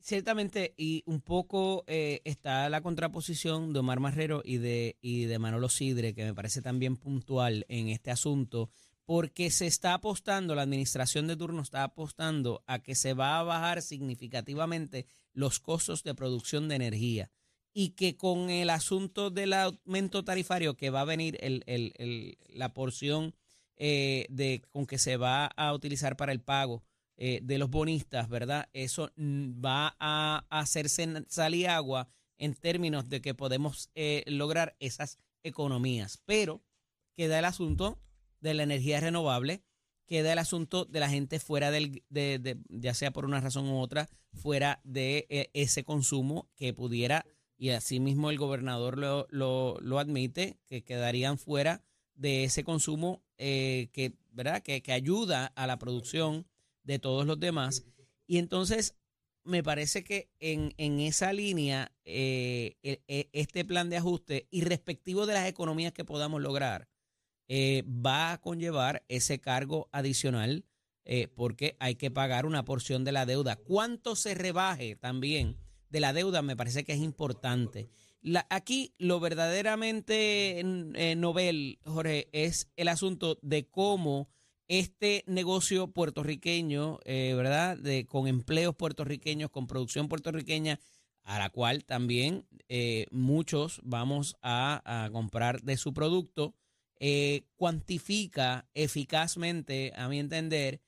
Ciertamente, 0.00 0.74
y 0.76 1.04
un 1.06 1.20
poco 1.20 1.84
eh, 1.86 2.20
está 2.24 2.68
la 2.68 2.80
contraposición 2.80 3.72
de 3.72 3.78
Omar 3.78 4.00
Marrero 4.00 4.42
y 4.44 4.56
de, 4.56 4.96
y 5.00 5.26
de 5.26 5.38
Manolo 5.38 5.68
Sidre, 5.68 6.14
que 6.14 6.24
me 6.24 6.34
parece 6.34 6.62
también 6.62 6.96
puntual 6.96 7.64
en 7.68 7.90
este 7.90 8.10
asunto, 8.10 8.70
porque 9.10 9.50
se 9.50 9.66
está 9.66 9.94
apostando, 9.94 10.54
la 10.54 10.62
administración 10.62 11.26
de 11.26 11.36
turno 11.36 11.62
está 11.62 11.82
apostando 11.82 12.62
a 12.68 12.78
que 12.78 12.94
se 12.94 13.12
va 13.12 13.40
a 13.40 13.42
bajar 13.42 13.82
significativamente 13.82 15.04
los 15.32 15.58
costos 15.58 16.04
de 16.04 16.14
producción 16.14 16.68
de 16.68 16.76
energía 16.76 17.28
y 17.74 17.88
que 17.96 18.16
con 18.16 18.50
el 18.50 18.70
asunto 18.70 19.30
del 19.30 19.52
aumento 19.54 20.24
tarifario 20.24 20.76
que 20.76 20.90
va 20.90 21.00
a 21.00 21.06
venir 21.06 21.40
la 22.50 22.72
porción 22.72 23.34
eh, 23.74 24.26
de 24.30 24.62
con 24.70 24.86
que 24.86 24.98
se 24.98 25.16
va 25.16 25.46
a 25.46 25.74
utilizar 25.74 26.16
para 26.16 26.30
el 26.30 26.40
pago 26.40 26.84
eh, 27.16 27.40
de 27.42 27.58
los 27.58 27.68
bonistas, 27.68 28.28
¿verdad? 28.28 28.68
Eso 28.72 29.10
va 29.18 29.96
a 29.98 30.46
hacerse 30.50 31.24
salir 31.26 31.66
agua 31.66 32.08
en 32.38 32.54
términos 32.54 33.08
de 33.08 33.20
que 33.20 33.34
podemos 33.34 33.90
eh, 33.96 34.22
lograr 34.28 34.76
esas 34.78 35.18
economías. 35.42 36.22
Pero 36.26 36.62
queda 37.16 37.40
el 37.40 37.44
asunto 37.44 37.98
de 38.40 38.54
la 38.54 38.62
energía 38.62 39.00
renovable, 39.00 39.62
queda 40.06 40.32
el 40.32 40.38
asunto 40.38 40.84
de 40.84 41.00
la 41.00 41.08
gente 41.08 41.38
fuera 41.38 41.70
del, 41.70 42.02
de, 42.08 42.58
ya 42.68 42.94
sea 42.94 43.12
por 43.12 43.24
una 43.24 43.40
razón 43.40 43.68
u 43.68 43.80
otra, 43.80 44.08
fuera 44.32 44.80
de 44.84 45.26
eh, 45.30 45.50
ese 45.54 45.84
consumo 45.84 46.48
que 46.56 46.74
pudiera, 46.74 47.24
y 47.56 47.70
así 47.70 48.00
mismo 48.00 48.30
el 48.30 48.38
gobernador 48.38 48.98
lo, 48.98 49.26
lo, 49.30 49.78
lo 49.80 49.98
admite, 49.98 50.58
que 50.66 50.82
quedarían 50.82 51.38
fuera 51.38 51.84
de 52.14 52.44
ese 52.44 52.64
consumo 52.64 53.22
que, 53.36 54.12
¿verdad? 54.32 54.62
Que, 54.62 54.82
que 54.82 54.92
ayuda 54.92 55.46
a 55.46 55.66
la 55.66 55.78
producción 55.78 56.46
de 56.82 56.98
todos 56.98 57.26
los 57.26 57.40
demás. 57.40 57.84
Y 58.26 58.38
entonces 58.38 58.94
me 59.44 59.62
parece 59.62 60.04
que 60.04 60.30
en, 60.38 60.74
en 60.76 61.00
esa 61.00 61.32
línea, 61.32 61.92
eh, 62.04 62.76
e, 62.82 63.02
e, 63.08 63.28
este 63.32 63.64
plan 63.64 63.90
de 63.90 63.96
ajuste, 63.96 64.46
irrespectivo 64.50 65.26
de 65.26 65.34
las 65.34 65.48
economías 65.48 65.92
que 65.92 66.04
podamos 66.04 66.40
lograr, 66.40 66.88
eh, 67.50 67.82
va 67.84 68.32
a 68.32 68.40
conllevar 68.40 69.04
ese 69.08 69.40
cargo 69.40 69.88
adicional 69.92 70.64
eh, 71.04 71.28
porque 71.28 71.76
hay 71.80 71.96
que 71.96 72.10
pagar 72.10 72.46
una 72.46 72.64
porción 72.64 73.04
de 73.04 73.12
la 73.12 73.26
deuda. 73.26 73.56
¿Cuánto 73.56 74.16
se 74.16 74.34
rebaje 74.34 74.96
también 74.96 75.58
de 75.88 76.00
la 76.00 76.12
deuda? 76.12 76.40
Me 76.40 76.56
parece 76.56 76.84
que 76.84 76.92
es 76.92 77.00
importante. 77.00 77.90
Aquí 78.48 78.94
lo 78.98 79.18
verdaderamente 79.18 80.62
novel, 81.16 81.78
Jorge, 81.84 82.28
es 82.32 82.70
el 82.76 82.88
asunto 82.88 83.38
de 83.42 83.66
cómo 83.68 84.28
este 84.70 85.24
negocio 85.26 85.88
puertorriqueño, 85.88 87.00
eh, 87.04 87.34
¿verdad? 87.36 87.76
De, 87.76 88.06
con 88.06 88.28
empleos 88.28 88.76
puertorriqueños, 88.76 89.50
con 89.50 89.66
producción 89.66 90.08
puertorriqueña, 90.08 90.78
a 91.24 91.40
la 91.40 91.50
cual 91.50 91.84
también 91.84 92.46
eh, 92.68 93.06
muchos 93.10 93.80
vamos 93.82 94.36
a, 94.42 95.08
comprar 95.10 95.62
de 95.62 95.76
su 95.76 95.92
producto, 95.92 96.54
eh, 97.00 97.42
cuantifica 97.56 98.68
eficazmente, 98.74 99.92
a 99.96 100.08
mi 100.08 100.18
entender, 100.18 100.80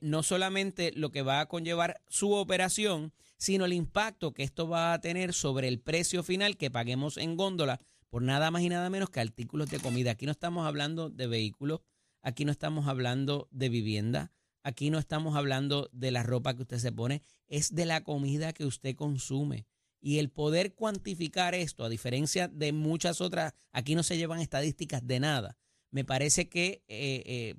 no 0.00 0.22
solamente 0.22 0.92
lo 0.96 1.10
que 1.10 1.20
va 1.20 1.40
a 1.40 1.46
conllevar 1.46 2.00
su 2.08 2.32
operación, 2.32 3.12
sino 3.36 3.66
el 3.66 3.74
impacto 3.74 4.32
que 4.32 4.42
esto 4.42 4.66
va 4.66 4.94
a 4.94 5.00
tener 5.02 5.34
sobre 5.34 5.68
el 5.68 5.78
precio 5.78 6.22
final 6.22 6.56
que 6.56 6.70
paguemos 6.70 7.18
en 7.18 7.36
góndola 7.36 7.80
por 8.08 8.22
nada 8.22 8.50
más 8.50 8.62
y 8.62 8.70
nada 8.70 8.88
menos 8.88 9.10
que 9.10 9.20
artículos 9.20 9.68
de 9.68 9.80
comida. 9.80 10.12
Aquí 10.12 10.24
no 10.24 10.32
estamos 10.32 10.66
hablando 10.66 11.10
de 11.10 11.26
vehículos, 11.26 11.82
Aquí 12.24 12.46
no 12.46 12.52
estamos 12.52 12.88
hablando 12.88 13.48
de 13.50 13.68
vivienda, 13.68 14.32
aquí 14.62 14.88
no 14.88 14.98
estamos 14.98 15.36
hablando 15.36 15.90
de 15.92 16.10
la 16.10 16.22
ropa 16.22 16.54
que 16.56 16.62
usted 16.62 16.78
se 16.78 16.90
pone, 16.90 17.20
es 17.48 17.74
de 17.74 17.84
la 17.84 18.02
comida 18.02 18.54
que 18.54 18.64
usted 18.64 18.96
consume. 18.96 19.66
Y 20.06 20.18
el 20.18 20.28
poder 20.28 20.74
cuantificar 20.74 21.54
esto, 21.54 21.82
a 21.82 21.88
diferencia 21.88 22.46
de 22.46 22.74
muchas 22.74 23.22
otras, 23.22 23.54
aquí 23.72 23.94
no 23.94 24.02
se 24.02 24.18
llevan 24.18 24.40
estadísticas 24.40 25.06
de 25.06 25.18
nada. 25.18 25.56
Me 25.90 26.04
parece 26.04 26.50
que 26.50 26.84
eh, 26.88 27.22
eh, 27.24 27.54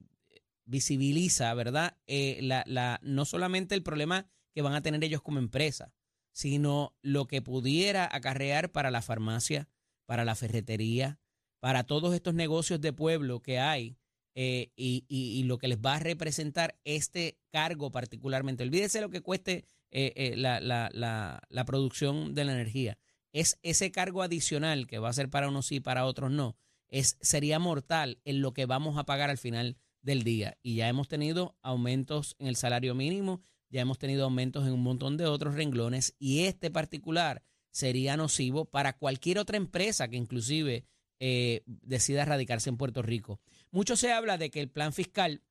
visibiliza, 0.63 1.51
¿verdad? 1.55 1.97
Eh, 2.05 2.37
la, 2.43 2.63
la, 2.67 2.99
no 3.01 3.25
solamente 3.25 3.73
el 3.73 3.81
problema 3.81 4.27
que 4.53 4.61
van 4.61 4.75
a 4.75 4.83
tener 4.83 5.03
ellos 5.03 5.23
como 5.23 5.39
empresa, 5.39 5.91
sino 6.33 6.95
lo 7.01 7.25
que 7.25 7.41
pudiera 7.41 8.07
acarrear 8.11 8.71
para 8.71 8.91
la 8.91 9.01
farmacia, 9.01 9.67
para 10.05 10.23
la 10.23 10.35
ferretería, 10.35 11.19
para 11.59 11.83
todos 11.83 12.13
estos 12.13 12.35
negocios 12.35 12.79
de 12.79 12.93
pueblo 12.93 13.41
que 13.41 13.57
hay 13.57 13.97
eh, 14.37 14.71
y, 14.75 15.43
lo 15.45 15.57
que 15.57 15.69
les 15.69 15.79
va 15.79 15.95
a 15.95 15.99
representar 15.99 16.77
este 16.83 17.39
cargo 17.51 17.91
particularmente. 17.91 18.63
Olvídese 18.63 18.99
lo 18.99 19.09
que 19.09 19.21
cueste 19.21 19.63
eh, 19.97 20.11
eh, 20.17 20.35
la, 20.35 20.59
la, 20.59 20.89
la, 20.91 21.65
producción 21.65 22.35
de 22.35 22.43
la 22.43 22.51
energía. 22.51 22.97
Es 23.31 23.57
ese 23.63 23.93
cargo 23.93 24.23
adicional 24.23 24.87
que 24.87 24.99
va 24.99 25.07
a 25.07 25.13
ser 25.13 25.29
para 25.29 25.47
unos 25.47 25.67
sí, 25.67 25.79
para 25.79 26.05
otros 26.05 26.31
no. 26.31 26.57
Es, 26.89 27.17
sería 27.21 27.59
mortal 27.59 28.19
en 28.25 28.41
lo 28.41 28.53
que 28.53 28.65
vamos 28.65 28.97
a 28.97 29.05
pagar 29.05 29.29
al 29.29 29.37
final 29.37 29.77
del 30.01 30.23
día. 30.23 30.57
Y 30.61 30.75
ya 30.75 30.89
hemos 30.89 31.07
tenido 31.07 31.55
aumentos 31.61 32.35
en 32.39 32.47
el 32.47 32.57
salario 32.57 32.93
mínimo, 32.93 33.41
ya 33.69 33.79
hemos 33.79 33.97
tenido 33.97 34.25
aumentos 34.25 34.67
en 34.67 34.73
un 34.73 34.83
montón 34.83 35.15
de 35.15 35.27
otros 35.27 35.55
renglones 35.55 36.13
y 36.19 36.43
este 36.43 36.71
particular 36.71 37.41
sería 37.71 38.17
nocivo 38.17 38.65
para 38.65 38.97
cualquier 38.97 39.39
otra 39.39 39.55
empresa 39.55 40.09
que 40.09 40.17
inclusive 40.17 40.83
decida 41.17 42.25
radicarse 42.25 42.69
en 42.69 42.75
Puerto 42.75 43.01
Rico. 43.01 43.39
Mucho 43.71 43.95
se 43.95 44.11
habla 44.11 44.37
de 44.37 44.51
que 44.51 44.59
el 44.59 44.69
plan 44.69 44.91
fiscal 44.91 45.41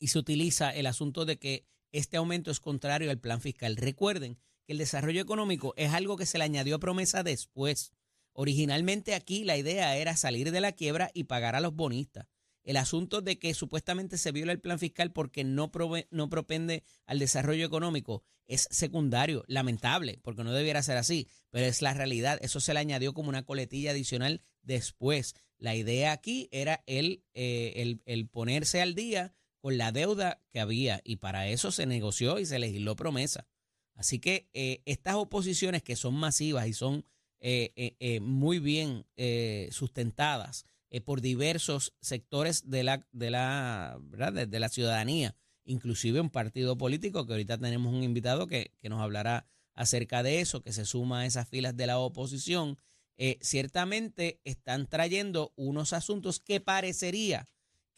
y 0.00 0.08
se 0.08 0.18
utiliza 0.18 0.74
el 0.74 0.86
asunto 0.88 1.24
de 1.24 1.38
que 1.38 1.70
este 1.92 2.16
aumento 2.16 2.50
es 2.50 2.60
contrario 2.60 3.10
al 3.10 3.18
plan 3.18 3.40
fiscal. 3.40 3.76
Recuerden 3.76 4.38
que 4.66 4.72
el 4.72 4.78
desarrollo 4.78 5.20
económico 5.20 5.74
es 5.76 5.92
algo 5.92 6.16
que 6.16 6.26
se 6.26 6.38
le 6.38 6.44
añadió 6.44 6.76
a 6.76 6.80
promesa 6.80 7.22
después. 7.22 7.92
Originalmente 8.32 9.14
aquí 9.14 9.44
la 9.44 9.56
idea 9.56 9.96
era 9.96 10.16
salir 10.16 10.52
de 10.52 10.60
la 10.60 10.72
quiebra 10.72 11.10
y 11.14 11.24
pagar 11.24 11.56
a 11.56 11.60
los 11.60 11.74
bonistas. 11.74 12.26
El 12.62 12.76
asunto 12.76 13.22
de 13.22 13.38
que 13.38 13.54
supuestamente 13.54 14.18
se 14.18 14.32
viola 14.32 14.52
el 14.52 14.60
plan 14.60 14.78
fiscal 14.78 15.12
porque 15.12 15.44
no, 15.44 15.70
propende 15.70 16.84
al 17.06 17.18
desarrollo 17.18 17.64
económico 17.64 18.22
es 18.46 18.68
secundario, 18.70 19.44
lamentable, 19.46 20.18
porque 20.22 20.44
no 20.44 20.52
debiera 20.52 20.82
ser 20.82 20.96
así, 20.96 21.28
pero 21.50 21.66
es 21.66 21.82
la 21.82 21.94
realidad. 21.94 22.38
Eso 22.42 22.60
se 22.60 22.74
le 22.74 22.80
añadió 22.80 23.14
como 23.14 23.28
una 23.28 23.44
coletilla 23.44 23.92
adicional 23.92 24.42
después. 24.62 25.34
La 25.56 25.76
idea 25.76 26.12
aquí 26.12 26.48
era 26.50 26.82
el, 26.86 27.24
eh, 27.34 27.98
el, 28.04 28.28
ponerse 28.28 28.80
al 28.80 28.94
día 28.94 29.32
con 29.60 29.78
la 29.78 29.92
deuda 29.92 30.42
que 30.50 30.60
había 30.60 31.00
y 31.04 31.16
para 31.16 31.48
eso 31.48 31.70
se 31.70 31.86
negoció 31.86 32.38
y 32.38 32.46
se 32.46 32.58
legisló 32.58 32.96
promesa. 32.96 33.46
Así 33.94 34.18
que 34.18 34.48
eh, 34.54 34.82
estas 34.86 35.14
oposiciones 35.16 35.82
que 35.82 35.96
son 35.96 36.14
masivas 36.14 36.66
y 36.66 36.72
son 36.72 37.04
eh, 37.40 38.20
muy 38.20 38.58
bien 38.58 39.06
sustentadas 39.70 40.66
por 41.04 41.20
diversos 41.20 41.94
sectores 42.00 42.68
de 42.68 42.82
la, 42.82 43.06
de, 43.12 43.30
la, 43.30 43.98
¿verdad? 44.02 44.46
De, 44.46 44.60
la 44.60 44.68
ciudadanía, 44.68 45.36
inclusive 45.64 46.20
un 46.20 46.30
partido 46.30 46.76
político 46.76 47.26
que 47.26 47.32
ahorita 47.32 47.56
tenemos 47.56 47.94
un 47.94 48.02
invitado 48.02 48.46
que, 48.46 48.72
que 48.78 48.88
nos 48.88 49.00
hablará 49.00 49.46
acerca 49.74 50.22
de 50.22 50.40
eso, 50.40 50.62
que 50.62 50.72
se 50.72 50.84
suma 50.84 51.20
a 51.20 51.26
esas 51.26 51.48
filas 51.48 51.76
de 51.76 51.86
la 51.86 51.98
oposición 51.98 52.76
eh, 53.22 53.36
ciertamente 53.42 54.40
están 54.44 54.86
trayendo 54.86 55.52
unos 55.54 55.92
asuntos 55.92 56.40
que 56.40 56.58
parecería 56.58 57.46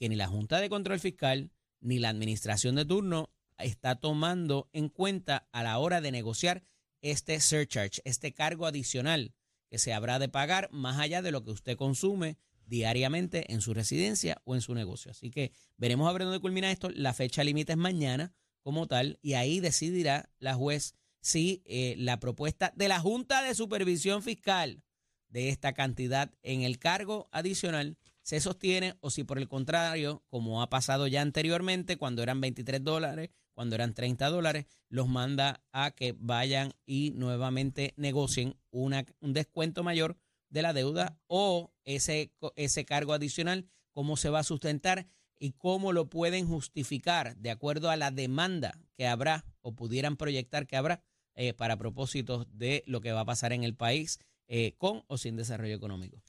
que 0.02 0.08
ni 0.08 0.16
la 0.16 0.26
Junta 0.26 0.58
de 0.58 0.68
Control 0.68 0.98
Fiscal 0.98 1.52
ni 1.80 2.00
la 2.00 2.08
Administración 2.08 2.74
de 2.74 2.84
turno 2.84 3.30
está 3.56 3.94
tomando 4.00 4.68
en 4.72 4.88
cuenta 4.88 5.46
a 5.52 5.62
la 5.62 5.78
hora 5.78 6.00
de 6.00 6.10
negociar 6.10 6.64
este 7.02 7.38
surcharge, 7.38 8.02
este 8.04 8.34
cargo 8.34 8.66
adicional 8.66 9.32
que 9.70 9.78
se 9.78 9.92
habrá 9.92 10.18
de 10.18 10.28
pagar 10.28 10.68
más 10.72 10.98
allá 10.98 11.22
de 11.22 11.30
lo 11.30 11.44
que 11.44 11.52
usted 11.52 11.76
consume 11.76 12.36
diariamente 12.66 13.52
en 13.52 13.60
su 13.60 13.74
residencia 13.74 14.42
o 14.42 14.56
en 14.56 14.60
su 14.60 14.74
negocio. 14.74 15.12
Así 15.12 15.30
que 15.30 15.52
veremos 15.76 16.08
a 16.08 16.12
ver 16.12 16.22
dónde 16.22 16.40
culmina 16.40 16.72
esto. 16.72 16.90
La 16.90 17.14
fecha 17.14 17.44
límite 17.44 17.74
es 17.74 17.78
mañana 17.78 18.34
como 18.60 18.88
tal 18.88 19.20
y 19.22 19.34
ahí 19.34 19.60
decidirá 19.60 20.30
la 20.40 20.54
juez 20.54 20.96
si 21.20 21.62
eh, 21.64 21.94
la 21.96 22.18
propuesta 22.18 22.72
de 22.74 22.88
la 22.88 22.98
Junta 22.98 23.40
de 23.44 23.54
Supervisión 23.54 24.24
Fiscal 24.24 24.82
de 25.28 25.50
esta 25.50 25.74
cantidad 25.74 26.34
en 26.42 26.62
el 26.62 26.80
cargo 26.80 27.28
adicional 27.30 27.98
se 28.22 28.40
sostiene 28.40 28.94
o 29.00 29.10
si 29.10 29.24
por 29.24 29.38
el 29.38 29.48
contrario, 29.48 30.22
como 30.28 30.62
ha 30.62 30.70
pasado 30.70 31.06
ya 31.06 31.20
anteriormente, 31.22 31.96
cuando 31.96 32.22
eran 32.22 32.40
23 32.40 32.82
dólares, 32.82 33.30
cuando 33.52 33.74
eran 33.74 33.94
30 33.94 34.28
dólares, 34.28 34.66
los 34.88 35.08
manda 35.08 35.62
a 35.72 35.90
que 35.90 36.14
vayan 36.18 36.72
y 36.86 37.10
nuevamente 37.12 37.94
negocien 37.96 38.56
una, 38.70 39.04
un 39.20 39.32
descuento 39.32 39.82
mayor 39.82 40.16
de 40.48 40.62
la 40.62 40.72
deuda 40.72 41.18
o 41.26 41.72
ese, 41.84 42.32
ese 42.56 42.84
cargo 42.84 43.12
adicional, 43.12 43.66
cómo 43.92 44.16
se 44.16 44.30
va 44.30 44.40
a 44.40 44.44
sustentar. 44.44 45.06
y 45.38 45.54
cómo 45.54 45.92
lo 45.92 46.08
pueden 46.08 46.46
justificar 46.46 47.36
de 47.36 47.50
acuerdo 47.50 47.90
a 47.90 47.96
la 47.96 48.12
demanda 48.12 48.78
que 48.94 49.08
habrá 49.08 49.44
o 49.60 49.74
pudieran 49.74 50.16
proyectar 50.16 50.68
que 50.68 50.76
habrá 50.76 51.02
eh, 51.34 51.52
para 51.52 51.76
propósitos 51.76 52.46
de 52.52 52.84
lo 52.86 53.00
que 53.00 53.10
va 53.10 53.22
a 53.22 53.24
pasar 53.24 53.52
en 53.52 53.64
el 53.64 53.74
país 53.74 54.20
eh, 54.46 54.74
con 54.78 55.02
o 55.08 55.18
sin 55.18 55.34
desarrollo 55.34 55.74
económico. 55.74 56.22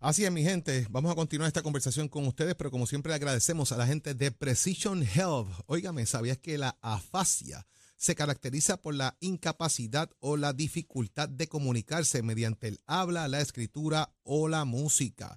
Así 0.00 0.24
es, 0.24 0.30
mi 0.30 0.44
gente. 0.44 0.86
Vamos 0.90 1.10
a 1.10 1.16
continuar 1.16 1.48
esta 1.48 1.64
conversación 1.64 2.08
con 2.08 2.24
ustedes, 2.24 2.54
pero 2.54 2.70
como 2.70 2.86
siempre 2.86 3.12
agradecemos 3.12 3.72
a 3.72 3.76
la 3.76 3.84
gente 3.84 4.14
de 4.14 4.30
Precision 4.30 5.02
Health. 5.02 5.48
Óigame, 5.66 6.06
¿sabías 6.06 6.38
que 6.38 6.56
la 6.56 6.78
afasia 6.82 7.66
se 7.96 8.14
caracteriza 8.14 8.80
por 8.80 8.94
la 8.94 9.16
incapacidad 9.18 10.08
o 10.20 10.36
la 10.36 10.52
dificultad 10.52 11.28
de 11.28 11.48
comunicarse 11.48 12.22
mediante 12.22 12.68
el 12.68 12.80
habla, 12.86 13.26
la 13.26 13.40
escritura 13.40 14.14
o 14.22 14.46
la 14.46 14.64
música? 14.64 15.36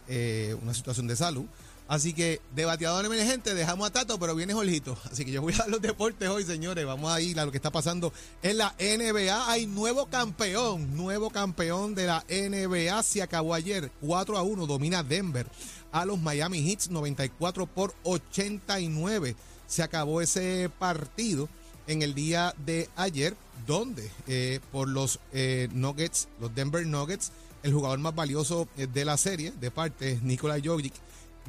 eh, 0.07 0.55
una 0.63 0.75
situación 0.75 1.07
de 1.07 1.17
salud. 1.17 1.47
Así 1.89 2.13
que, 2.13 2.43
de 2.55 2.67
bateador 2.67 3.07
emergente, 3.07 3.55
dejamos 3.55 3.87
a 3.89 3.91
Tato, 3.91 4.19
pero 4.19 4.35
viene 4.35 4.53
Jorgito. 4.53 4.99
Así 5.11 5.25
que 5.25 5.33
yo 5.33 5.41
voy 5.41 5.55
a 5.55 5.57
dar 5.57 5.71
los 5.71 5.81
deportes 5.81 6.29
hoy, 6.29 6.45
señores. 6.45 6.85
Vamos 6.85 7.11
a 7.11 7.23
ir 7.23 7.41
a 7.41 7.47
lo 7.47 7.51
que 7.51 7.57
está 7.57 7.71
pasando 7.71 8.13
en 8.43 8.59
la 8.59 8.75
NBA. 8.79 9.51
Hay 9.51 9.67
nuevo 9.67 10.05
campeón, 10.05 10.95
nuevo 10.95 11.31
campeón 11.31 11.95
de 11.95 12.07
la 12.07 12.23
NBA. 12.29 13.03
Se 13.03 13.23
acabó 13.23 13.55
ayer, 13.55 13.91
4 14.03 14.37
a 14.37 14.43
1, 14.43 14.67
domina 14.67 15.03
Denver 15.03 15.47
a 15.91 16.05
los 16.05 16.21
Miami 16.21 16.71
Heats, 16.71 16.91
94 16.91 17.65
por 17.65 17.95
89. 18.03 19.37
Se 19.67 19.83
acabó 19.83 20.21
ese 20.21 20.71
partido 20.79 21.49
en 21.87 22.03
el 22.03 22.15
día 22.15 22.55
de 22.65 22.89
ayer, 22.97 23.37
donde 23.67 24.11
eh, 24.27 24.61
por 24.73 24.89
los 24.89 25.21
eh, 25.33 25.69
Nuggets, 25.73 26.29
los 26.41 26.55
Denver 26.55 26.87
Nuggets, 26.87 27.33
el 27.63 27.73
jugador 27.73 27.99
más 27.99 28.15
valioso 28.15 28.69
eh, 28.77 28.87
de 28.87 29.05
la 29.05 29.17
serie, 29.17 29.53
de 29.53 29.71
parte, 29.71 30.19
Nikola 30.23 30.59
Jokic, 30.63 30.95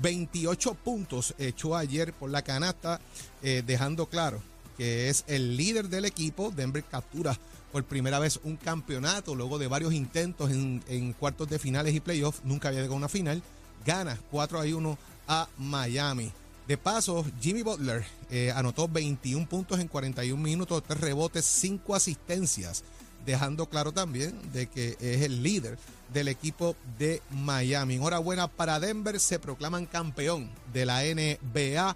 28 0.01 0.73
puntos 0.75 1.33
echó 1.37 1.75
ayer 1.75 2.11
por 2.13 2.29
la 2.29 2.41
canasta, 2.41 2.99
dejando 3.41 4.07
claro 4.07 4.41
que 4.77 5.09
es 5.09 5.23
el 5.27 5.55
líder 5.55 5.87
del 5.87 6.03
equipo. 6.03 6.51
Denver 6.51 6.83
captura 6.83 7.39
por 7.71 7.85
primera 7.85 8.19
vez 8.19 8.37
un 8.43 8.57
campeonato 8.57 9.35
luego 9.35 9.57
de 9.57 9.67
varios 9.67 9.93
intentos 9.93 10.51
en, 10.51 10.83
en 10.89 11.13
cuartos 11.13 11.47
de 11.49 11.59
finales 11.59 11.95
y 11.95 12.01
playoffs. 12.01 12.41
Nunca 12.43 12.67
había 12.67 12.81
llegado 12.81 12.95
a 12.95 12.97
una 12.97 13.07
final. 13.07 13.41
Gana 13.85 14.19
4 14.31 14.59
a 14.59 14.63
1 14.63 14.97
a 15.29 15.47
Miami. 15.59 16.29
De 16.67 16.77
paso, 16.77 17.23
Jimmy 17.39 17.61
Butler 17.61 18.03
eh, 18.31 18.51
anotó 18.55 18.87
21 18.87 19.47
puntos 19.47 19.79
en 19.79 19.87
41 19.87 20.41
minutos, 20.41 20.83
3 20.87 20.99
rebotes, 20.99 21.45
5 21.45 21.93
asistencias, 21.93 22.83
dejando 23.23 23.67
claro 23.67 23.91
también 23.91 24.33
de 24.51 24.65
que 24.65 24.97
es 24.99 25.21
el 25.21 25.43
líder 25.43 25.77
del 26.11 26.27
equipo 26.27 26.75
de 26.97 27.21
Miami. 27.29 27.95
Enhorabuena 27.95 28.47
para 28.47 28.79
Denver, 28.79 29.19
se 29.19 29.37
proclaman 29.37 29.85
campeón 29.85 30.49
de 30.73 30.85
la 30.85 31.03
NBA. 31.03 31.95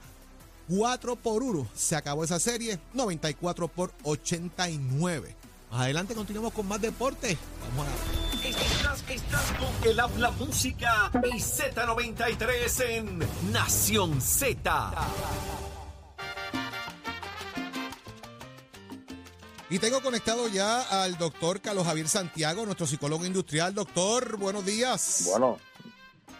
4 0.67 1.15
por 1.15 1.41
1 1.41 1.67
se 1.73 1.95
acabó 1.95 2.23
esa 2.23 2.39
serie, 2.39 2.79
94 2.93 3.67
por 3.69 3.91
89. 4.03 5.36
Adelante 5.71 6.15
continuamos 6.15 6.53
con 6.53 6.67
más 6.67 6.82
deporte. 6.82 7.38
Vamos 7.69 7.88
a 7.88 8.19
Estás, 8.47 9.03
estás 9.10 9.53
con 9.53 9.89
el 9.89 9.99
habla 9.99 10.32
música 10.32 11.12
y 11.25 11.38
Z93 11.38 12.86
en 12.89 13.19
Nación 13.51 14.19
Z. 14.19 14.91
Y 19.69 19.77
tengo 19.77 20.01
conectado 20.01 20.47
ya 20.47 21.03
al 21.03 21.17
doctor 21.19 21.62
Carlos 21.62 21.86
Javier 21.86 22.08
Santiago, 22.08 22.65
nuestro 22.65 22.88
psicólogo 22.88 23.25
industrial. 23.25 23.75
Doctor, 23.75 24.38
buenos 24.38 24.65
días. 24.65 25.27
Bueno, 25.29 25.60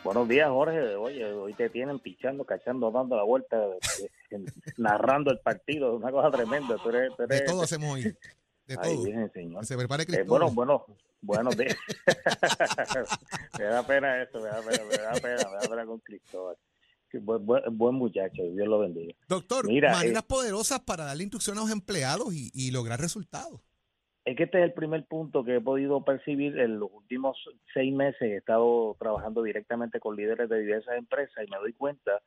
buenos 0.04 0.28
días, 0.28 0.50
Jorge. 0.50 0.96
Oye, 0.96 1.32
hoy 1.32 1.54
te 1.54 1.70
tienen 1.70 2.00
pichando, 2.00 2.44
cachando, 2.44 2.89
dando 2.89 3.15
la 3.15 3.24
vuelta, 3.24 3.58
narrando 4.78 5.30
el 5.30 5.38
partido. 5.39 5.96
Una 5.96 6.12
cosa 6.12 6.32
tremenda. 6.32 6.78
Tú 6.82 6.89
eres, 6.89 7.12
tú 7.15 7.28
De 7.28 7.42
todo 7.42 7.62
hacemos 7.62 7.94
hoy. 7.94 8.18
De 8.69 8.77
Ay, 8.79 8.93
todo. 8.93 9.03
Virgen, 9.03 9.32
señor. 9.34 9.62
Que 9.62 9.65
se 9.65 9.77
prepare 9.77 10.03
Eh, 10.03 10.23
bueno, 10.27 10.51
bueno, 10.51 10.86
buenos 11.21 11.58
días. 11.58 11.75
me 13.58 13.63
da 13.65 13.82
pena 13.86 14.21
esto, 14.21 14.39
me 14.39 14.47
da 14.47 14.62
pena, 14.62 14.84
me 14.86 14.97
da 14.97 15.13
pena, 15.13 15.49
me 15.49 15.58
da 15.58 15.69
pena 15.69 15.86
con 15.88 15.99
Cristóbal. 16.01 16.55
Buen, 17.13 17.43
buen, 17.43 17.63
buen 17.75 17.95
muchacho, 17.95 18.43
Dios 18.43 18.67
lo 18.67 18.77
bendiga. 18.77 19.15
Doctor, 19.27 19.65
Mira, 19.67 19.91
maneras 19.91 20.21
eh, 20.21 20.25
poderosas 20.29 20.82
para 20.82 21.05
darle 21.05 21.23
instrucción 21.23 21.58
a 21.58 21.62
los 21.62 21.71
empleados 21.71 22.32
y, 22.32 22.51
y 22.53 22.69
lograr 22.69 22.99
resultados. 23.01 23.60
Es 24.23 24.38
que 24.38 24.43
este 24.43 24.60
es 24.60 24.65
el 24.65 24.73
primer 24.73 25.03
punto 25.08 25.43
que 25.43 25.55
he 25.55 25.62
podido 25.62 26.05
percibir 26.05 26.60
en 26.60 26.79
los 26.79 26.91
últimos 26.93 27.36
seis 27.73 27.91
meses. 27.91 28.21
He 28.21 28.36
estado 28.36 28.95
trabajando 28.99 29.41
directamente 29.41 29.99
con 29.99 30.15
líderes 30.15 30.47
de 30.47 30.60
diversas 30.60 30.95
empresas 30.95 31.43
y 31.43 31.49
me 31.49 31.58
doy 31.58 31.73
cuenta 31.73 32.21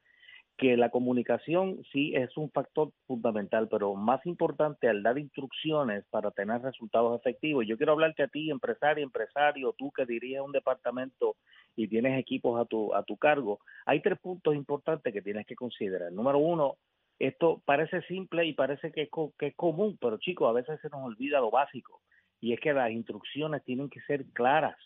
que 0.63 0.77
la 0.77 0.91
comunicación 0.91 1.83
sí 1.93 2.15
es 2.15 2.37
un 2.37 2.49
factor 2.53 2.93
fundamental, 3.09 3.67
pero 3.69 3.97
más 3.97 4.25
importante 4.27 4.89
al 4.89 5.03
dar 5.03 5.19
instrucciones 5.19 6.05
para 6.09 6.31
tener 6.31 6.63
resultados 6.63 7.19
efectivos. 7.19 7.67
Yo 7.67 7.77
quiero 7.77 7.95
hablarte 7.95 8.23
a 8.23 8.29
ti, 8.29 8.49
empresario, 8.49 9.03
empresario, 9.03 9.75
tú 9.77 9.91
que 9.91 10.07
diriges 10.07 10.41
un 10.41 10.53
departamento 10.53 11.35
y 11.75 11.89
tienes 11.89 12.17
equipos 12.17 12.61
a 12.61 12.65
tu, 12.65 12.95
a 12.95 13.03
tu 13.03 13.17
cargo. 13.17 13.59
Hay 13.87 14.03
tres 14.03 14.21
puntos 14.21 14.55
importantes 14.55 15.13
que 15.13 15.21
tienes 15.21 15.47
que 15.47 15.57
considerar. 15.57 16.13
Número 16.13 16.39
uno, 16.39 16.77
esto 17.19 17.61
parece 17.65 18.01
simple 18.03 18.47
y 18.47 18.53
parece 18.53 18.93
que 18.93 19.03
es, 19.03 19.09
que 19.37 19.49
es 19.49 19.57
común, 19.57 19.99
pero 20.01 20.19
chicos, 20.19 20.49
a 20.49 20.53
veces 20.53 20.81
se 20.81 20.91
nos 20.91 21.03
olvida 21.05 21.41
lo 21.41 21.51
básico 21.51 22.03
y 22.41 22.53
es 22.53 22.61
que 22.61 22.73
las 22.73 22.93
instrucciones 22.93 23.65
tienen 23.65 23.91
que 23.91 24.01
ser 24.03 24.27
claras. 24.27 24.77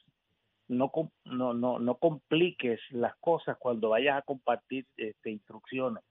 No, 0.68 0.90
no, 1.24 1.54
no, 1.54 1.78
no 1.78 1.94
compliques 1.96 2.80
las 2.90 3.14
cosas 3.16 3.56
cuando 3.58 3.90
vayas 3.90 4.18
a 4.18 4.22
compartir 4.22 4.86
este, 4.96 5.30
instrucciones. 5.30 6.02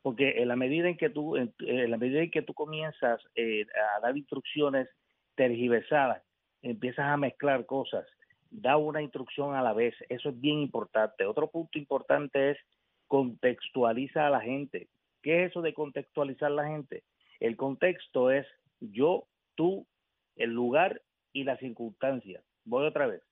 Porque 0.00 0.42
en 0.42 0.48
la 0.48 0.56
medida 0.56 0.88
en 0.88 0.96
que 0.96 1.10
tú, 1.10 1.36
en, 1.36 1.54
en 1.60 1.90
la 1.90 1.96
medida 1.96 2.20
en 2.20 2.30
que 2.30 2.42
tú 2.42 2.54
comienzas 2.54 3.20
eh, 3.34 3.66
a 3.96 4.00
dar 4.00 4.16
instrucciones 4.16 4.88
tergiversadas, 5.34 6.22
empiezas 6.62 7.06
a 7.06 7.16
mezclar 7.16 7.66
cosas. 7.66 8.06
Da 8.50 8.76
una 8.76 9.02
instrucción 9.02 9.54
a 9.54 9.62
la 9.62 9.72
vez. 9.72 9.94
Eso 10.08 10.28
es 10.28 10.40
bien 10.40 10.58
importante. 10.58 11.24
Otro 11.24 11.50
punto 11.50 11.78
importante 11.78 12.50
es 12.50 12.58
contextualiza 13.06 14.26
a 14.26 14.30
la 14.30 14.40
gente. 14.40 14.88
¿Qué 15.22 15.44
es 15.44 15.50
eso 15.50 15.62
de 15.62 15.74
contextualizar 15.74 16.50
a 16.50 16.54
la 16.54 16.66
gente? 16.66 17.04
El 17.40 17.56
contexto 17.56 18.30
es 18.30 18.46
yo, 18.80 19.26
tú, 19.54 19.86
el 20.36 20.50
lugar 20.50 21.02
y 21.32 21.44
la 21.44 21.56
circunstancia. 21.58 22.42
Voy 22.64 22.86
otra 22.86 23.06
vez. 23.06 23.22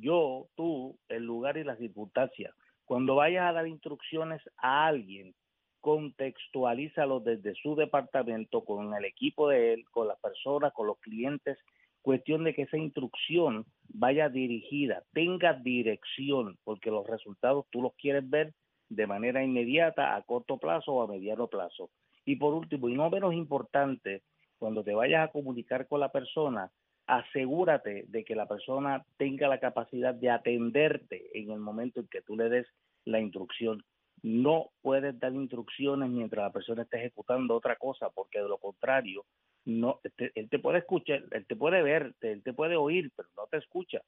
Yo, 0.00 0.48
tú, 0.56 0.98
el 1.08 1.24
lugar 1.24 1.56
y 1.56 1.64
la 1.64 1.76
circunstancia. 1.76 2.54
Cuando 2.84 3.16
vayas 3.16 3.48
a 3.48 3.52
dar 3.52 3.66
instrucciones 3.66 4.42
a 4.56 4.86
alguien, 4.86 5.34
contextualízalo 5.80 7.20
desde 7.20 7.54
su 7.54 7.74
departamento, 7.74 8.64
con 8.64 8.94
el 8.94 9.04
equipo 9.04 9.48
de 9.48 9.74
él, 9.74 9.84
con 9.90 10.08
las 10.08 10.18
personas, 10.20 10.72
con 10.72 10.86
los 10.86 10.98
clientes. 10.98 11.58
Cuestión 12.02 12.44
de 12.44 12.54
que 12.54 12.62
esa 12.62 12.78
instrucción 12.78 13.66
vaya 13.88 14.28
dirigida, 14.28 15.02
tenga 15.12 15.52
dirección, 15.54 16.58
porque 16.64 16.90
los 16.90 17.06
resultados 17.06 17.66
tú 17.70 17.82
los 17.82 17.94
quieres 17.94 18.28
ver 18.28 18.54
de 18.88 19.06
manera 19.06 19.44
inmediata, 19.44 20.16
a 20.16 20.22
corto 20.22 20.58
plazo 20.58 20.92
o 20.92 21.02
a 21.02 21.06
mediano 21.06 21.46
plazo. 21.48 21.90
Y 22.24 22.36
por 22.36 22.54
último, 22.54 22.88
y 22.88 22.94
no 22.94 23.08
menos 23.10 23.34
importante, 23.34 24.22
cuando 24.58 24.82
te 24.82 24.94
vayas 24.94 25.28
a 25.28 25.32
comunicar 25.32 25.86
con 25.88 26.00
la 26.00 26.10
persona, 26.10 26.70
asegúrate 27.18 28.04
de 28.08 28.24
que 28.24 28.34
la 28.34 28.46
persona 28.46 29.04
tenga 29.18 29.48
la 29.48 29.60
capacidad 29.60 30.14
de 30.14 30.30
atenderte 30.30 31.28
en 31.38 31.50
el 31.50 31.60
momento 31.60 32.00
en 32.00 32.08
que 32.08 32.22
tú 32.22 32.36
le 32.36 32.48
des 32.48 32.66
la 33.04 33.20
instrucción. 33.20 33.84
No 34.22 34.70
puedes 34.82 35.18
dar 35.18 35.32
instrucciones 35.34 36.10
mientras 36.10 36.44
la 36.44 36.52
persona 36.52 36.82
está 36.82 36.98
ejecutando 36.98 37.56
otra 37.56 37.76
cosa, 37.76 38.10
porque 38.10 38.40
de 38.40 38.48
lo 38.48 38.58
contrario 38.58 39.24
no, 39.64 40.00
te- 40.16 40.32
él 40.34 40.48
te 40.50 40.58
puede 40.58 40.78
escuchar, 40.78 41.24
él 41.30 41.46
te 41.46 41.56
puede 41.56 41.82
ver, 41.82 42.14
él 42.20 42.42
te 42.42 42.52
puede 42.52 42.76
oír, 42.76 43.10
pero 43.16 43.28
no 43.36 43.46
te 43.50 43.58
escucha. 43.58 44.00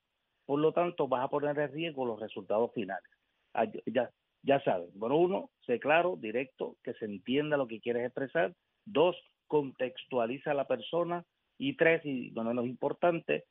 Por 0.46 0.60
lo 0.60 0.72
tanto, 0.72 1.08
vas 1.08 1.24
a 1.24 1.28
poner 1.28 1.58
en 1.58 1.72
riesgo 1.72 2.04
los 2.06 2.20
resultados 2.20 2.72
finales. 2.74 3.10
Ah, 3.54 3.66
Ya, 3.86 4.10
ya 4.42 4.60
sabes, 4.64 4.92
bueno, 4.94 5.16
uno, 5.16 5.50
sé 5.66 5.78
claro, 5.78 6.16
directo, 6.16 6.76
que 6.82 6.94
se 6.94 7.04
entienda 7.04 7.56
lo 7.56 7.66
que 7.68 7.80
quieres 7.80 8.04
expresar. 8.06 8.54
Dos, 8.84 9.16
contextualiza 9.46 10.50
a 10.50 10.54
la 10.54 10.66
persona. 10.66 11.24
Y 11.64 11.76
tres, 11.76 12.04
y 12.04 12.32
no 12.32 12.42
menos 12.42 12.66
importante, 12.66 13.44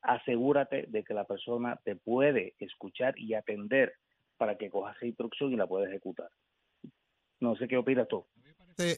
asegúrate 0.00 0.86
de 0.88 1.04
que 1.04 1.12
la 1.12 1.26
persona 1.26 1.78
te 1.84 1.96
puede 1.96 2.54
escuchar 2.60 3.12
y 3.18 3.34
atender 3.34 3.92
para 4.38 4.56
que 4.56 4.70
cojas 4.70 4.96
esa 4.96 5.04
instrucción 5.04 5.52
y 5.52 5.56
la 5.56 5.66
pueda 5.66 5.86
ejecutar. 5.86 6.30
No 7.40 7.56
sé 7.56 7.68
qué 7.68 7.76
opinas 7.76 8.08
tú. 8.08 8.24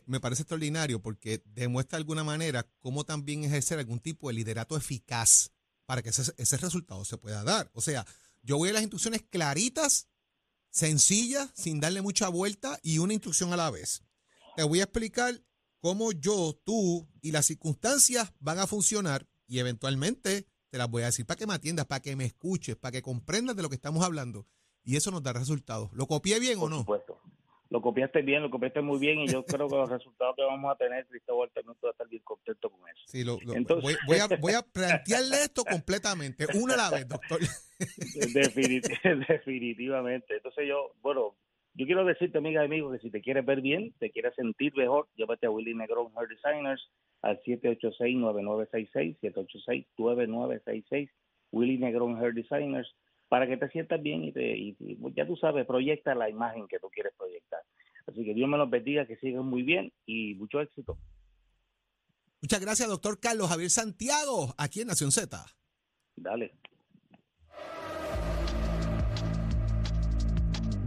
Me 0.06 0.20
parece 0.20 0.42
extraordinario 0.42 1.02
porque 1.02 1.40
demuestra 1.46 1.96
de 1.96 2.02
alguna 2.02 2.22
manera 2.22 2.64
cómo 2.78 3.02
también 3.02 3.42
ejercer 3.42 3.80
algún 3.80 3.98
tipo 3.98 4.28
de 4.28 4.35
liderato 4.35 4.76
eficaz 4.76 5.52
para 5.85 6.00
que 6.00 6.11
ese, 6.11 6.33
ese 6.40 6.56
resultado 6.59 7.04
se 7.04 7.18
pueda 7.18 7.42
dar. 7.42 7.72
O 7.74 7.80
sea, 7.80 8.04
yo 8.40 8.56
voy 8.56 8.68
a 8.68 8.74
las 8.74 8.83
instrucciones 8.83 9.22
claritas, 9.22 10.09
sencillas, 10.68 11.50
sin 11.56 11.80
darle 11.80 12.02
mucha 12.02 12.28
vuelta 12.28 12.78
y 12.85 12.98
una 12.98 13.14
instrucción 13.14 13.52
a 13.52 13.56
la 13.56 13.72
vez. 13.72 14.04
Te 14.54 14.62
voy 14.62 14.78
a 14.78 14.85
explicar 14.85 15.35
cómo 15.80 16.12
yo, 16.12 16.58
tú 16.64 17.08
y 17.22 17.32
las 17.32 17.46
circunstancias 17.46 18.32
van 18.38 18.58
a 18.58 18.66
funcionar 18.66 19.26
y 19.46 19.58
eventualmente 19.58 20.46
te 20.70 20.78
las 20.78 20.88
voy 20.88 21.02
a 21.02 21.06
decir 21.06 21.26
para 21.26 21.36
que 21.38 21.46
me 21.46 21.54
atiendas, 21.54 21.86
para 21.86 22.00
que 22.00 22.14
me 22.16 22.24
escuches, 22.24 22.76
para 22.76 22.92
que 22.92 23.02
comprendas 23.02 23.56
de 23.56 23.62
lo 23.62 23.68
que 23.68 23.74
estamos 23.74 24.04
hablando. 24.04 24.46
Y 24.84 24.96
eso 24.96 25.10
nos 25.10 25.22
da 25.22 25.32
resultados. 25.32 25.90
¿Lo 25.92 26.06
copié 26.06 26.38
bien 26.40 26.58
o 26.58 26.62
Por 26.62 26.70
no? 26.70 26.78
supuesto. 26.78 27.20
Lo 27.68 27.80
copiaste 27.82 28.22
bien, 28.22 28.42
lo 28.42 28.50
copiaste 28.50 28.80
muy 28.80 28.98
bien 28.98 29.20
y 29.20 29.28
yo 29.28 29.44
creo 29.44 29.68
que 29.68 29.76
los 29.76 29.88
resultados 29.88 30.34
que 30.36 30.42
vamos 30.42 30.72
a 30.72 30.76
tener, 30.76 31.06
Cristóbal 31.06 31.50
también 31.54 31.76
va 31.84 31.90
a 31.90 31.92
estar 31.92 32.08
bien 32.08 32.22
contento 32.24 32.68
con 32.68 32.80
eso. 32.88 33.00
Sí, 33.06 33.22
lo- 33.22 33.38
lo- 33.42 33.54
Entonces- 33.54 33.82
voy, 33.84 33.96
voy 34.08 34.18
a, 34.18 34.26
voy 34.40 34.52
a 34.54 34.62
plantearle 34.62 35.42
esto 35.44 35.62
completamente, 35.64 36.46
una 36.54 36.74
a 36.74 36.76
la 36.76 36.90
vez, 36.90 37.06
doctor. 37.08 37.38
Definit- 38.34 38.88
definitivamente. 39.28 40.36
Entonces 40.36 40.64
yo, 40.68 40.92
bueno, 41.02 41.36
yo 41.80 41.86
quiero 41.86 42.04
decirte, 42.04 42.38
amiga 42.38 42.62
y 42.62 42.66
amigo, 42.66 42.90
que 42.92 42.98
si 42.98 43.10
te 43.10 43.20
quieres 43.20 43.44
ver 43.44 43.60
bien, 43.60 43.92
te 43.98 44.10
quieres 44.10 44.34
sentir 44.34 44.72
mejor, 44.76 45.08
llévate 45.16 45.46
a 45.46 45.50
Willy 45.50 45.74
Negrón 45.74 46.12
Hair 46.16 46.28
Designers 46.28 46.80
al 47.22 47.40
786-9966, 47.42 49.18
786-9966, 49.96 51.10
Willy 51.52 51.78
Negrón 51.78 52.16
Hair 52.22 52.34
Designers, 52.34 52.94
para 53.28 53.46
que 53.46 53.56
te 53.56 53.68
sientas 53.70 54.02
bien 54.02 54.24
y, 54.24 54.32
te, 54.32 54.56
y- 54.56 54.76
y 54.80 54.98
ya 55.14 55.26
tú 55.26 55.36
sabes, 55.36 55.66
proyecta 55.66 56.14
la 56.14 56.28
imagen 56.28 56.66
que 56.68 56.78
tú 56.78 56.88
quieres 56.90 57.12
proyectar. 57.16 57.60
Así 58.06 58.24
que 58.24 58.34
Dios 58.34 58.48
me 58.48 58.58
los 58.58 58.68
bendiga, 58.68 59.06
que 59.06 59.16
sigan 59.16 59.46
muy 59.46 59.62
bien 59.62 59.92
y 60.06 60.34
mucho 60.34 60.60
éxito. 60.60 60.98
Muchas 62.42 62.60
gracias, 62.60 62.88
doctor 62.88 63.20
Carlos 63.20 63.48
Javier 63.48 63.70
Santiago, 63.70 64.54
aquí 64.58 64.80
en 64.80 64.88
Nación 64.88 65.12
Z. 65.12 65.44
Dale. 66.16 66.52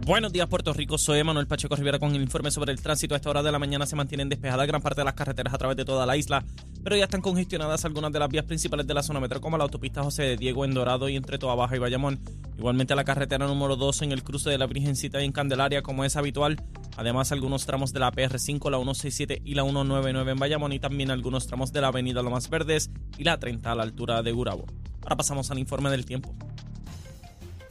Buenos 0.06 0.34
días, 0.34 0.46
Puerto 0.48 0.74
Rico. 0.74 0.98
Soy 0.98 1.24
Manuel 1.24 1.46
Pacheco 1.46 1.76
Rivera 1.76 1.98
con 1.98 2.14
el 2.14 2.20
informe 2.20 2.50
sobre 2.50 2.72
el 2.72 2.82
tránsito. 2.82 3.14
A 3.14 3.16
esta 3.16 3.30
hora 3.30 3.42
de 3.42 3.50
la 3.50 3.58
mañana 3.58 3.86
se 3.86 3.96
mantienen 3.96 4.28
despejadas 4.28 4.66
gran 4.66 4.82
parte 4.82 5.00
de 5.00 5.06
las 5.06 5.14
carreteras 5.14 5.54
a 5.54 5.56
través 5.56 5.78
de 5.78 5.86
toda 5.86 6.04
la 6.04 6.14
isla, 6.14 6.44
pero 6.82 6.94
ya 6.94 7.04
están 7.04 7.22
congestionadas 7.22 7.86
algunas 7.86 8.12
de 8.12 8.18
las 8.18 8.28
vías 8.28 8.44
principales 8.44 8.86
de 8.86 8.92
la 8.92 9.02
zona 9.02 9.18
metro, 9.18 9.40
como 9.40 9.56
la 9.56 9.64
autopista 9.64 10.02
José 10.02 10.24
de 10.24 10.36
Diego 10.36 10.66
en 10.66 10.74
Dorado 10.74 11.08
y 11.08 11.16
entre 11.16 11.38
Toa 11.38 11.54
Baja 11.54 11.76
y 11.76 11.78
Bayamón. 11.78 12.20
Igualmente 12.58 12.94
la 12.94 13.04
carretera 13.04 13.46
número 13.46 13.76
2 13.76 14.02
en 14.02 14.12
el 14.12 14.22
cruce 14.22 14.50
de 14.50 14.58
la 14.58 14.66
Virgencita 14.66 15.22
y 15.22 15.24
en 15.24 15.32
Candelaria, 15.32 15.80
como 15.80 16.04
es 16.04 16.16
habitual. 16.16 16.62
Además, 16.98 17.32
algunos 17.32 17.64
tramos 17.64 17.94
de 17.94 18.00
la 18.00 18.12
PR5, 18.12 18.70
la 18.70 18.76
167 18.76 19.40
y 19.42 19.54
la 19.54 19.62
199 19.62 20.32
en 20.32 20.38
Bayamón 20.38 20.74
y 20.74 20.80
también 20.80 21.12
algunos 21.12 21.46
tramos 21.46 21.72
de 21.72 21.80
la 21.80 21.88
avenida 21.88 22.20
Lomas 22.20 22.50
Verdes 22.50 22.90
y 23.16 23.24
la 23.24 23.38
30 23.38 23.72
a 23.72 23.74
la 23.74 23.84
altura 23.84 24.22
de 24.22 24.32
Gurabo. 24.32 24.66
Ahora 25.00 25.16
pasamos 25.16 25.50
al 25.50 25.58
informe 25.58 25.88
del 25.88 26.04
tiempo. 26.04 26.36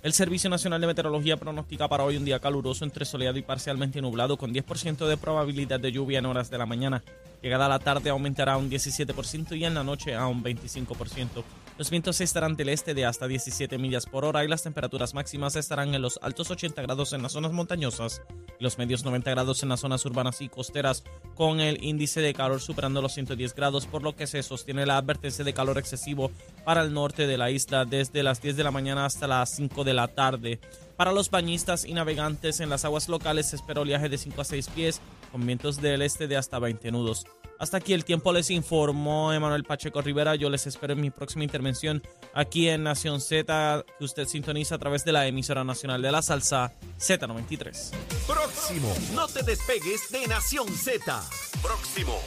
El 0.03 0.11
Servicio 0.11 0.49
Nacional 0.49 0.81
de 0.81 0.87
Meteorología 0.87 1.37
pronostica 1.37 1.87
para 1.87 2.03
hoy 2.03 2.17
un 2.17 2.25
día 2.25 2.39
caluroso 2.39 2.83
entre 2.83 3.05
soleado 3.05 3.37
y 3.37 3.41
parcialmente 3.41 4.01
nublado 4.01 4.35
con 4.35 4.53
10% 4.53 5.07
de 5.07 5.15
probabilidad 5.15 5.79
de 5.79 5.93
lluvia 5.93 6.19
en 6.19 6.25
horas 6.25 6.49
de 6.49 6.57
la 6.57 6.65
mañana. 6.65 7.01
Llegada 7.41 7.69
la 7.69 7.79
tarde 7.79 8.09
aumentará 8.09 8.55
a 8.55 8.57
un 8.57 8.69
17% 8.69 9.57
y 9.57 9.63
en 9.63 9.75
la 9.75 9.85
noche 9.85 10.13
a 10.13 10.27
un 10.27 10.43
25%. 10.43 11.45
Los 11.75 11.89
vientos 11.89 12.21
estarán 12.21 12.55
del 12.55 12.69
este 12.69 12.93
de 12.93 13.03
hasta 13.03 13.27
17 13.27 13.79
millas 13.79 14.05
por 14.05 14.25
hora 14.25 14.45
y 14.45 14.47
las 14.47 14.61
temperaturas 14.61 15.15
máximas 15.15 15.55
estarán 15.55 15.95
en 15.95 16.03
los 16.03 16.19
altos 16.21 16.51
80 16.51 16.79
grados 16.83 17.13
en 17.13 17.23
las 17.23 17.31
zonas 17.31 17.51
montañosas 17.51 18.21
y 18.59 18.63
los 18.63 18.77
medios 18.77 19.03
90 19.03 19.31
grados 19.31 19.63
en 19.63 19.69
las 19.69 19.79
zonas 19.79 20.05
urbanas 20.05 20.39
y 20.41 20.49
costeras, 20.49 21.03
con 21.33 21.59
el 21.61 21.83
índice 21.83 22.21
de 22.21 22.35
calor 22.35 22.61
superando 22.61 23.01
los 23.01 23.13
110 23.15 23.55
grados, 23.55 23.87
por 23.87 24.03
lo 24.03 24.15
que 24.15 24.27
se 24.27 24.43
sostiene 24.43 24.85
la 24.85 24.97
advertencia 24.97 25.43
de 25.43 25.53
calor 25.55 25.79
excesivo 25.79 26.29
para 26.63 26.83
el 26.83 26.93
norte 26.93 27.25
de 27.25 27.37
la 27.39 27.49
isla 27.49 27.85
desde 27.85 28.21
las 28.21 28.39
10 28.39 28.55
de 28.55 28.63
la 28.63 28.71
mañana 28.71 29.05
hasta 29.05 29.25
las 29.25 29.49
5 29.55 29.83
de 29.83 29.93
la 29.95 30.09
tarde. 30.09 30.59
Para 30.95 31.11
los 31.11 31.31
bañistas 31.31 31.85
y 31.85 31.95
navegantes 31.95 32.59
en 32.59 32.69
las 32.69 32.85
aguas 32.85 33.09
locales 33.09 33.47
se 33.47 33.55
espera 33.55 33.81
oleaje 33.81 34.09
de 34.09 34.19
5 34.19 34.41
a 34.41 34.45
6 34.45 34.69
pies 34.69 35.01
con 35.31 35.43
vientos 35.43 35.81
del 35.81 36.03
este 36.03 36.27
de 36.27 36.37
hasta 36.37 36.59
20 36.59 36.91
nudos. 36.91 37.25
Hasta 37.63 37.77
aquí 37.77 37.93
el 37.93 38.03
tiempo 38.03 38.33
les 38.33 38.49
informó 38.49 39.31
Emanuel 39.31 39.63
Pacheco 39.63 40.01
Rivera. 40.01 40.35
Yo 40.35 40.49
les 40.49 40.67
espero 40.67 40.91
en 40.91 40.99
mi 40.99 41.11
próxima 41.11 41.45
intervención 41.45 42.03
aquí 42.33 42.67
en 42.67 42.83
Nación 42.83 43.21
Z, 43.21 43.85
que 43.97 44.03
usted 44.03 44.27
sintoniza 44.27 44.75
a 44.75 44.79
través 44.79 45.05
de 45.05 45.13
la 45.13 45.25
emisora 45.27 45.63
nacional 45.63 46.01
de 46.01 46.11
la 46.11 46.21
salsa 46.21 46.73
Z93. 46.99 47.91
Próximo. 48.27 48.93
No 49.13 49.27
te 49.27 49.43
despegues 49.43 50.11
de 50.11 50.27
Nación 50.27 50.67
Z. 50.75 51.23
Próximo. 51.61 52.19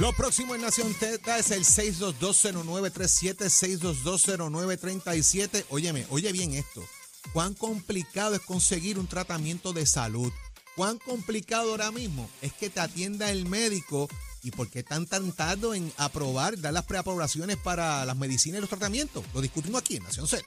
Lo 0.00 0.12
próximo 0.14 0.56
en 0.56 0.62
Nación 0.62 0.92
Z 0.94 1.38
es 1.38 1.52
el 1.52 1.64
6220937, 1.64 3.46
6220937. 3.46 5.66
Óyeme, 5.70 6.06
oye 6.10 6.32
bien 6.32 6.54
esto. 6.54 6.82
¿Cuán 7.32 7.54
complicado 7.54 8.34
es 8.34 8.40
conseguir 8.40 8.98
un 8.98 9.06
tratamiento 9.06 9.72
de 9.72 9.86
salud? 9.86 10.32
¿Cuán 10.76 10.98
complicado 10.98 11.70
ahora 11.70 11.92
mismo 11.92 12.28
es 12.42 12.52
que 12.52 12.68
te 12.68 12.80
atienda 12.80 13.30
el 13.30 13.46
médico? 13.46 14.08
¿Y 14.42 14.50
por 14.50 14.68
qué 14.68 14.82
tan 14.82 15.06
tardado 15.06 15.74
en 15.74 15.92
aprobar, 15.96 16.60
dar 16.60 16.72
las 16.72 16.84
preaprobaciones 16.84 17.56
para 17.56 18.04
las 18.04 18.16
medicinas 18.16 18.58
y 18.58 18.60
los 18.60 18.70
tratamientos? 18.70 19.24
Lo 19.32 19.40
discutimos 19.40 19.80
aquí 19.80 19.96
en 19.96 20.02
Nación 20.02 20.26
Z. 20.26 20.44